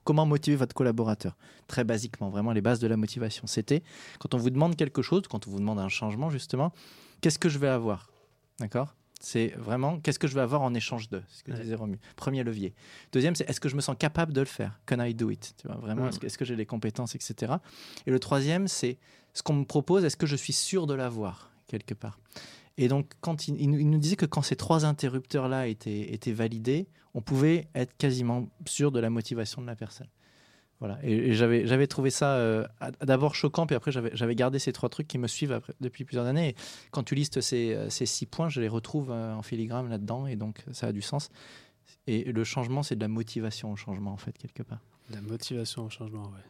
comment 0.03 0.25
motiver 0.25 0.55
votre 0.55 0.73
collaborateur. 0.73 1.35
Très 1.67 1.83
basiquement, 1.83 2.29
vraiment 2.29 2.53
les 2.53 2.61
bases 2.61 2.79
de 2.79 2.87
la 2.87 2.95
motivation. 2.95 3.45
C'était 3.45 3.83
quand 4.19 4.33
on 4.33 4.37
vous 4.37 4.49
demande 4.49 4.75
quelque 4.75 5.01
chose, 5.01 5.23
quand 5.29 5.47
on 5.47 5.51
vous 5.51 5.59
demande 5.59 5.79
un 5.79 5.89
changement 5.89 6.29
justement, 6.29 6.71
qu'est-ce 7.21 7.39
que 7.39 7.49
je 7.49 7.59
vais 7.59 7.67
avoir, 7.67 8.09
d'accord? 8.59 8.95
C'est 9.19 9.49
vraiment 9.57 9.99
qu'est-ce 9.99 10.19
que 10.19 10.27
je 10.27 10.33
vais 10.35 10.41
avoir 10.41 10.61
en 10.61 10.73
échange 10.73 11.09
de, 11.09 11.21
ce 11.27 11.43
que 11.43 11.51
Ouais. 11.51 11.59
disait 11.61 11.75
Romu. 11.75 11.99
Premier 12.15 12.43
levier. 12.43 12.73
Deuxième, 13.11 13.35
c'est 13.35 13.49
est-ce 13.49 13.59
que 13.59 13.69
je 13.69 13.75
me 13.75 13.81
sens 13.81 13.95
capable 13.99 14.33
de 14.33 14.39
le 14.41 14.45
faire? 14.45 14.79
Can 14.85 14.99
I 15.03 15.13
do 15.13 15.29
it? 15.29 15.53
Tu 15.61 15.67
vois, 15.67 15.77
Vraiment, 15.77 16.05
Mm. 16.05 16.25
est-ce 16.25 16.37
que, 16.37 16.45
j'ai 16.45 16.55
les 16.55 16.65
compétences, 16.65 17.15
etc. 17.15 17.53
Et 18.05 18.11
le 18.11 18.19
troisième, 18.19 18.67
c'est 18.67 18.97
ce 19.33 19.43
qu'on 19.43 19.53
me 19.53 19.65
propose, 19.65 20.05
est-ce 20.05 20.17
que 20.17 20.25
je 20.25 20.35
suis 20.35 20.53
sûr 20.53 20.87
de 20.87 20.93
l'avoir 20.93 21.51
quelque 21.67 21.93
part? 21.93 22.19
Et 22.77 22.87
donc, 22.87 23.11
quand 23.19 23.47
il, 23.49 23.59
il 23.61 23.69
nous- 23.69 23.79
il 23.79 23.89
nous 23.89 23.97
disait 23.99 24.15
que 24.15 24.25
quand 24.25 24.41
ces 24.41 24.55
trois 24.55 24.85
interrupteurs-là 24.85 25.67
étaient, 25.67 26.13
étaient 26.13 26.31
validés, 26.31 26.87
on 27.13 27.21
pouvait 27.21 27.67
être 27.75 27.95
quasiment 27.97 28.47
sûr 28.65 28.91
de 28.91 28.99
la 29.01 29.09
motivation 29.09 29.61
de 29.61 29.67
la 29.67 29.75
personne. 29.75 30.07
Voilà. 30.79 30.97
Et, 31.03 31.11
et 31.13 31.33
j'avais, 31.33 31.67
j'avais 31.67 31.87
trouvé 31.87 32.09
ça 32.09 32.35
euh, 32.35 32.65
d'abord 33.01 33.35
choquant, 33.35 33.65
puis 33.67 33.75
après 33.75 33.91
j'avais, 33.91 34.11
j'avais 34.13 34.35
gardé 34.35 34.59
ces 34.59 34.71
trois 34.71 34.87
trucs 34.87 35.07
qui 35.07 35.17
me 35.17 35.27
suivent 35.27 35.51
après- 35.51 35.73
depuis 35.81 36.05
plusieurs 36.05 36.25
années. 36.25 36.49
Et 36.49 36.55
quand 36.91 37.03
tu 37.03 37.15
listes 37.15 37.41
ces, 37.41 37.73
euh, 37.73 37.89
ces 37.89 38.05
six 38.05 38.25
points, 38.25 38.47
je 38.47 38.61
les 38.61 38.69
retrouve 38.69 39.11
euh, 39.11 39.33
en 39.33 39.41
filigrane 39.41 39.89
là-dedans, 39.89 40.25
et 40.25 40.37
donc 40.37 40.63
ça 40.71 40.87
a 40.87 40.91
du 40.93 41.01
sens. 41.01 41.29
Et 42.07 42.31
le 42.31 42.43
changement, 42.43 42.81
c'est 42.81 42.95
de 42.95 43.01
la 43.01 43.07
motivation 43.07 43.71
au 43.71 43.75
changement, 43.75 44.11
en 44.11 44.17
fait, 44.17 44.37
quelque 44.37 44.63
part. 44.63 44.79
La 45.11 45.21
motivation 45.21 45.85
au 45.85 45.89
changement, 45.89 46.23
ouais. 46.23 46.45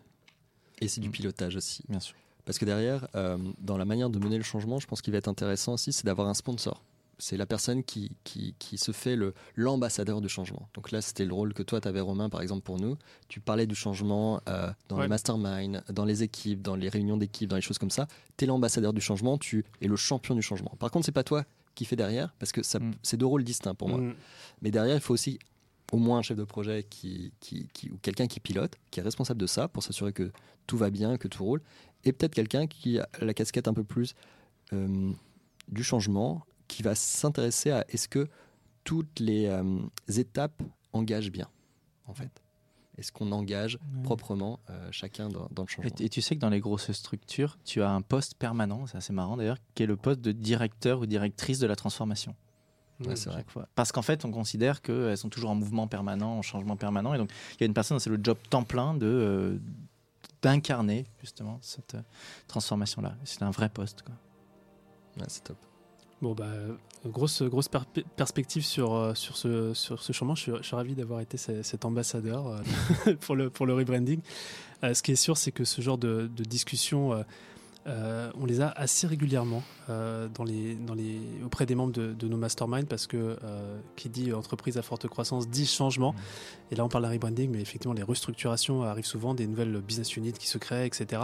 Et 0.82 0.88
c'est 0.88 1.02
du 1.02 1.10
pilotage 1.10 1.56
aussi. 1.56 1.84
Bien 1.90 2.00
sûr. 2.00 2.16
Parce 2.46 2.58
que 2.58 2.66
derrière, 2.66 3.08
euh, 3.16 3.38
dans 3.60 3.78
la 3.78 3.86
manière 3.86 4.10
de 4.10 4.20
mener 4.20 4.38
le 4.38 4.44
changement, 4.44 4.80
je 4.80 4.88
pense 4.88 5.02
qu'il 5.02 5.12
va 5.12 5.18
être 5.18 5.28
intéressant 5.28 5.74
aussi, 5.74 5.92
c'est 5.92 6.06
d'avoir 6.06 6.28
un 6.28 6.34
sponsor. 6.34 6.84
C'est 7.22 7.36
la 7.36 7.46
personne 7.46 7.84
qui, 7.84 8.12
qui, 8.24 8.56
qui 8.60 8.78
se 8.78 8.94
fait 8.94 9.18
l'ambassadeur 9.56 10.22
du 10.22 10.30
changement. 10.30 10.70
Donc 10.74 10.92
là, 10.92 11.02
c'était 11.02 11.26
le 11.26 11.34
rôle 11.34 11.54
que 11.54 11.64
toi, 11.64 11.82
tu 11.82 11.88
avais, 11.90 12.00
Romain, 12.00 12.30
par 12.30 12.42
exemple, 12.42 12.62
pour 12.64 12.80
nous. 12.80 12.98
Tu 13.28 13.42
parlais 13.42 13.68
du 13.68 13.76
changement 13.76 14.40
euh, 14.48 14.72
dans 14.88 14.96
Ouais. 14.96 15.04
les 15.04 15.10
masterminds, 15.10 15.82
dans 15.90 16.06
les 16.06 16.24
équipes, 16.24 16.62
dans 16.62 16.76
les 16.78 16.88
réunions 16.88 17.18
d'équipe, 17.18 17.50
dans 17.50 17.58
les 17.58 17.62
choses 17.62 17.78
comme 17.78 17.90
ça. 17.92 18.08
Tu 18.38 18.46
es 18.46 18.48
l'ambassadeur 18.48 18.94
du 18.94 19.02
changement, 19.02 19.38
tu 19.38 19.66
es 19.82 19.88
le 19.88 19.96
champion 19.98 20.34
du 20.34 20.42
changement. 20.42 20.72
Par 20.80 20.92
contre, 20.92 21.06
c'est 21.06 21.12
pas 21.12 21.24
toi 21.26 21.44
qui 21.76 21.84
fais 21.86 21.98
derrière, 21.98 22.34
parce 22.40 22.52
que 22.54 22.64
ça- 22.64 22.80
Mm. 22.80 22.94
c'est 23.04 23.18
deux 23.18 23.26
rôles 23.26 23.44
distincts 23.44 23.76
pour 23.76 23.90
moi. 23.90 24.00
Mm. 24.00 24.16
Mais 24.62 24.72
derrière, 24.72 24.96
il 24.96 25.02
faut 25.02 25.14
aussi 25.14 25.40
au 25.92 25.98
moins 25.98 26.20
un 26.20 26.22
chef 26.22 26.38
de 26.38 26.44
projet 26.46 26.86
qui, 26.90 27.34
qui, 27.42 27.68
qui- 27.74 27.90
ou 27.90 27.98
quelqu'un 28.02 28.28
qui 28.28 28.40
pilote, 28.40 28.76
qui 28.92 29.00
est 29.02 29.04
responsable 29.04 29.42
de 29.42 29.48
ça 29.48 29.68
pour 29.68 29.84
s'assurer 29.84 30.14
que 30.14 30.32
tout 30.68 30.78
va 30.78 30.90
bien, 30.90 31.18
que 31.18 31.28
tout 31.28 31.44
roule. 31.44 31.62
Et 32.06 32.14
peut-être 32.14 32.34
quelqu'un 32.36 32.66
qui 32.68 33.00
a 33.00 33.10
la 33.22 33.34
casquette 33.34 33.68
un 33.68 33.74
peu 33.74 33.84
plus 33.84 34.16
euh, 34.72 35.12
du 35.68 35.84
changement, 35.84 36.46
qui 36.70 36.84
va 36.84 36.96
s'intéresser 36.96 37.72
à 37.72 37.86
est-ce 37.90 38.08
que 38.08 38.30
toutes 38.86 39.20
les 39.20 39.48
euh, 39.48 39.82
étapes 40.08 40.64
engagent 40.94 41.32
bien, 41.32 41.50
en 42.06 42.14
fait. 42.14 42.32
Est-ce 42.98 43.12
qu'on 43.12 43.32
engage 43.32 43.80
proprement 44.04 44.60
euh, 44.70 44.90
chacun 44.92 45.30
dans, 45.30 45.48
dans 45.52 45.64
le 45.64 45.68
changement 45.68 45.92
Et, 46.00 46.06
et 46.06 46.10
tu 46.10 46.22
sais 46.22 46.36
que 46.36 46.40
dans 46.42 46.50
les 46.50 46.60
grosses 46.60 46.92
structures, 46.92 47.58
tu 47.64 47.82
as 47.82 47.90
un 47.90 48.02
poste 48.02 48.36
permanent, 48.36 48.88
c'est 48.88 48.98
assez 48.98 49.14
marrant 49.14 49.38
d'ailleurs, 49.38 49.58
qui 49.74 49.84
est 49.84 49.86
le 49.86 49.98
poste 49.98 50.22
de 50.22 50.32
directeur 50.32 51.00
ou 51.00 51.06
directrice 51.06 51.60
de 51.60 51.68
la 51.68 51.76
transformation. 51.76 52.36
Ouais, 53.06 53.16
c'est 53.16 53.30
vrai. 53.30 53.46
fois. 53.48 53.68
Parce 53.76 53.92
qu'en 53.92 54.02
fait, 54.02 54.26
on 54.26 54.32
considère 54.32 54.82
qu'elles 54.82 55.18
sont 55.18 55.30
toujours 55.30 55.52
en 55.52 55.56
mouvement 55.56 55.88
permanent, 55.88 56.38
en 56.38 56.42
changement 56.42 56.76
permanent. 56.76 57.14
Et 57.14 57.18
donc, 57.18 57.32
il 57.54 57.62
y 57.62 57.64
a 57.64 57.68
une 57.68 57.74
personne, 57.74 58.00
c'est 58.00 58.10
le 58.10 58.20
job 58.22 58.38
temps 58.50 58.64
plein 58.64 58.94
de 58.94 59.06
euh, 59.06 59.58
d'incarner 60.42 61.06
justement 61.22 61.60
cette 61.62 61.96
euh, 61.96 62.02
transformation-là. 62.48 63.16
C'est 63.24 63.44
un 63.44 63.52
vrai 63.52 63.70
poste. 63.70 64.02
Quoi. 64.02 64.16
Ouais, 65.18 65.28
c'est 65.30 65.44
top. 65.44 65.58
Bon, 66.22 66.34
bah, 66.34 66.48
grosse, 67.06 67.44
grosse 67.44 67.70
per- 67.70 67.80
perspective 68.18 68.64
sur, 68.64 68.94
euh, 68.94 69.14
sur, 69.16 69.38
ce, 69.38 69.74
sur 69.74 70.02
ce 70.02 70.12
changement. 70.12 70.36
Je 70.36 70.62
suis, 70.62 70.76
ravi 70.76 70.94
d'avoir 70.96 71.22
été 71.22 71.38
ce- 71.38 71.64
cet 71.64 71.86
ambassadeur 71.86 72.48
euh, 73.08 73.16
pour, 73.22 73.36
le, 73.36 73.50
pour 73.50 73.66
le 73.66 73.74
rebranding. 73.74 74.20
Euh, 74.84 74.94
ce 74.94 75.02
qui 75.02 75.12
est 75.14 75.16
sûr, 75.16 75.38
c'est 75.38 75.52
que 75.52 75.64
ce 75.64 75.82
genre 75.82 75.98
de 75.98 76.30
discussion, 76.44 77.24
euh, 77.88 78.30
on 78.40 78.46
les 78.46 78.62
a 78.62 78.70
assez 78.70 79.08
régulièrement 79.08 79.64
euh, 79.90 80.28
dans 80.28 80.44
les, 80.44 80.76
dans 80.76 80.94
les, 80.94 81.20
auprès 81.46 81.66
des 81.66 81.76
membres 81.76 81.94
de, 81.94 82.14
de 82.14 82.28
nos 82.28 82.36
masterminds 82.38 82.86
parce 82.86 83.08
que 83.08 83.38
euh, 83.44 83.80
qui 83.96 84.10
dit 84.10 84.34
entreprise 84.34 84.78
à 84.78 84.82
forte 84.82 85.08
croissance 85.08 85.48
dit 85.48 85.66
changement. 85.66 86.14
Et 86.72 86.76
là, 86.76 86.84
on 86.84 86.90
parle 86.90 87.06
d'un 87.06 87.12
rebranding, 87.12 87.50
mais 87.50 87.62
effectivement, 87.62 87.94
les 87.94 88.04
restructurations 88.04 88.84
arrivent 88.84 89.06
souvent, 89.06 89.34
des 89.34 89.48
nouvelles 89.48 89.82
business 89.82 90.16
units 90.18 90.34
qui 90.34 90.48
se 90.48 90.58
créent, 90.58 90.86
etc. 90.86 91.22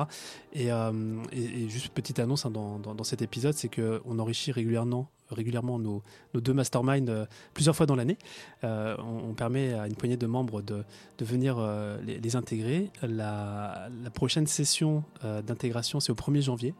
Et, 0.53 0.67
et, 0.67 1.63
et 1.63 1.69
juste 1.69 1.89
petite 1.93 2.19
annonce 2.19 2.45
hein, 2.45 2.51
dans, 2.51 2.79
dans, 2.79 2.95
dans 2.95 3.03
cet 3.03 3.21
épisode, 3.21 3.53
c'est 3.53 3.69
qu'on 3.69 4.19
enrichit 4.19 4.51
régulièrement, 4.51 5.09
régulièrement 5.29 5.79
nos, 5.79 6.03
deux 6.33 6.53
masterminds 6.53 7.09
euh, 7.09 7.25
plusieurs 7.53 7.75
fois 7.75 7.85
dans 7.85 7.95
l'année. 7.95 8.17
Euh, 8.63 8.95
on, 8.99 9.33
permet 9.33 9.73
à 9.73 9.87
une 9.87 9.95
poignée 9.95 10.17
de 10.17 10.27
membres 10.27 10.61
de, 10.61 10.83
venir 11.19 11.57
euh, 11.57 11.97
les, 12.01 12.35
intégrer. 12.35 12.91
La, 13.01 13.89
prochaine 14.13 14.47
session 14.47 15.03
d'intégration, 15.23 15.99
c'est 15.99 16.11
au 16.11 16.15
1er 16.15 16.41
janvier. 16.41 16.73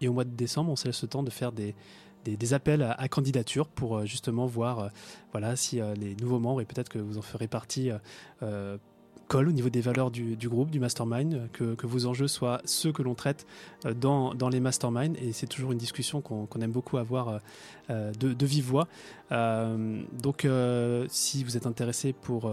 Et 0.00 0.08
au 0.08 0.12
mois 0.12 0.24
de 0.24 0.30
décembre, 0.30 0.70
on 0.70 0.76
se 0.76 0.86
laisse 0.86 1.02
le 1.02 1.08
temps 1.08 1.22
de 1.22 1.30
faire 1.30 1.52
des, 1.52 1.74
appels 2.52 2.82
à, 2.82 3.08
candidature 3.08 3.68
pour 3.68 4.06
justement 4.06 4.46
voir 4.46 4.90
voilà, 5.32 5.56
si 5.56 5.80
les 5.96 6.14
nouveaux 6.16 6.38
membres, 6.38 6.60
et 6.60 6.64
peut-être 6.64 6.88
que 6.88 6.98
vous 6.98 7.18
en 7.18 7.22
ferez 7.22 7.48
partie, 7.48 7.90
colle 9.28 9.48
au 9.48 9.52
niveau 9.52 9.68
des 9.68 9.80
valeurs 9.80 10.10
du, 10.10 10.48
groupe, 10.48 10.70
du 10.70 10.80
mastermind, 10.80 11.48
que, 11.52 11.86
vos 11.86 12.06
enjeux 12.06 12.26
soient 12.26 12.60
ceux 12.64 12.92
que 12.92 13.02
l'on 13.02 13.14
traite 13.14 13.46
euh, 13.84 13.94
dans, 13.94 14.48
les 14.50 14.60
masterminds. 14.60 15.14
Et 15.22 15.32
c'est 15.32 15.46
toujours 15.46 15.72
une 15.72 15.78
discussion 15.78 16.20
qu'on 16.20 16.60
aime 16.60 16.72
beaucoup 16.72 16.96
avoir 16.96 17.28
euh, 17.28 17.38
euh, 17.90 18.12
de, 18.12 18.46
vive 18.46 18.64
voix. 18.64 18.88
donc, 19.30 20.46
si 21.08 21.44
vous 21.44 21.56
êtes 21.56 21.66
intéressé 21.66 22.12
pour 22.12 22.50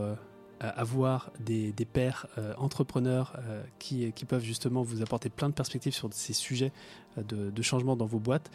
avoir 0.59 1.31
des, 1.39 1.71
des 1.71 1.85
pairs 1.85 2.27
entrepreneurs 2.57 3.37
qui, 3.79 4.11
qui, 4.13 4.25
peuvent 4.25 4.43
justement 4.43 4.83
vous 4.83 5.01
apporter 5.01 5.29
plein 5.29 5.49
de 5.49 5.53
perspectives 5.53 5.93
sur 5.93 6.09
ces 6.11 6.33
sujets 6.33 6.71
de, 7.17 7.49
de 7.49 7.61
changement 7.61 7.95
dans 7.95 8.05
vos 8.05 8.19
boîtes 8.19 8.49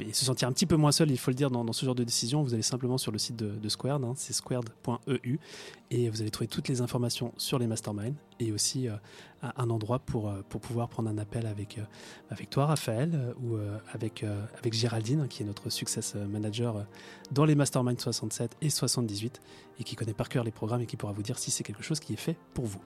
et, 0.00 0.12
se 0.12 0.24
sentir 0.24 0.48
un 0.48 0.52
petit 0.52 0.66
peu 0.66 0.76
moins 0.76 0.92
seul, 0.92 1.10
il 1.10 1.18
faut 1.18 1.30
le 1.30 1.34
dire, 1.34 1.50
dans, 1.50 1.72
ce 1.72 1.84
genre 1.84 1.94
de 1.94 2.04
décision, 2.04 2.42
vous 2.42 2.54
allez 2.54 2.62
simplement 2.62 2.98
sur 2.98 3.12
le 3.12 3.18
site 3.18 3.36
de, 3.36 3.50
de 3.50 3.68
Squared, 3.68 4.04
hein, 4.04 4.12
c'est 4.16 4.32
squared.eu, 4.32 5.38
et 5.90 6.08
vous 6.08 6.20
allez 6.20 6.30
trouver 6.30 6.48
toutes 6.48 6.68
les 6.68 6.80
informations 6.80 7.32
sur 7.36 7.58
les 7.58 7.66
masterminds 7.66 8.16
et 8.40 8.52
aussi 8.52 8.88
euh, 8.88 8.96
un 9.42 9.70
endroit 9.70 9.98
pour, 9.98 10.28
euh, 10.28 10.42
pour 10.48 10.60
pouvoir 10.60 10.88
prendre 10.88 11.10
un 11.10 11.18
appel 11.18 11.46
avec, 11.46 11.78
euh, 11.78 11.82
avec 12.30 12.50
toi, 12.50 12.66
Raphaël, 12.66 13.34
ou 13.42 13.56
avec, 13.92 14.24
avec 14.58 14.72
Géraldine, 14.72 15.26
qui 15.28 15.42
est 15.42 15.46
notre 15.46 15.70
success 15.70 16.14
manager 16.14 16.86
dans 17.30 17.44
les 17.44 17.54
masterminds 17.54 17.98
67 17.98 18.56
et 18.60 18.70
78, 18.70 19.40
et 19.78 19.84
qui 19.84 19.96
connaît 19.96 20.14
par 20.14 20.28
cœur 20.28 20.44
les 20.44 20.50
programmes 20.50 20.82
et 20.82 20.86
qui 20.86 20.96
pourra 20.96 21.12
vous 21.12 21.22
dire 21.22 21.38
si 21.38 21.50
c'est 21.50 21.64
quelque 21.64 21.82
chose 21.82 22.00
qui 22.00 22.12
est 22.12 22.16
fait 22.16 22.36
pour 22.54 22.66
vous. 22.66 22.80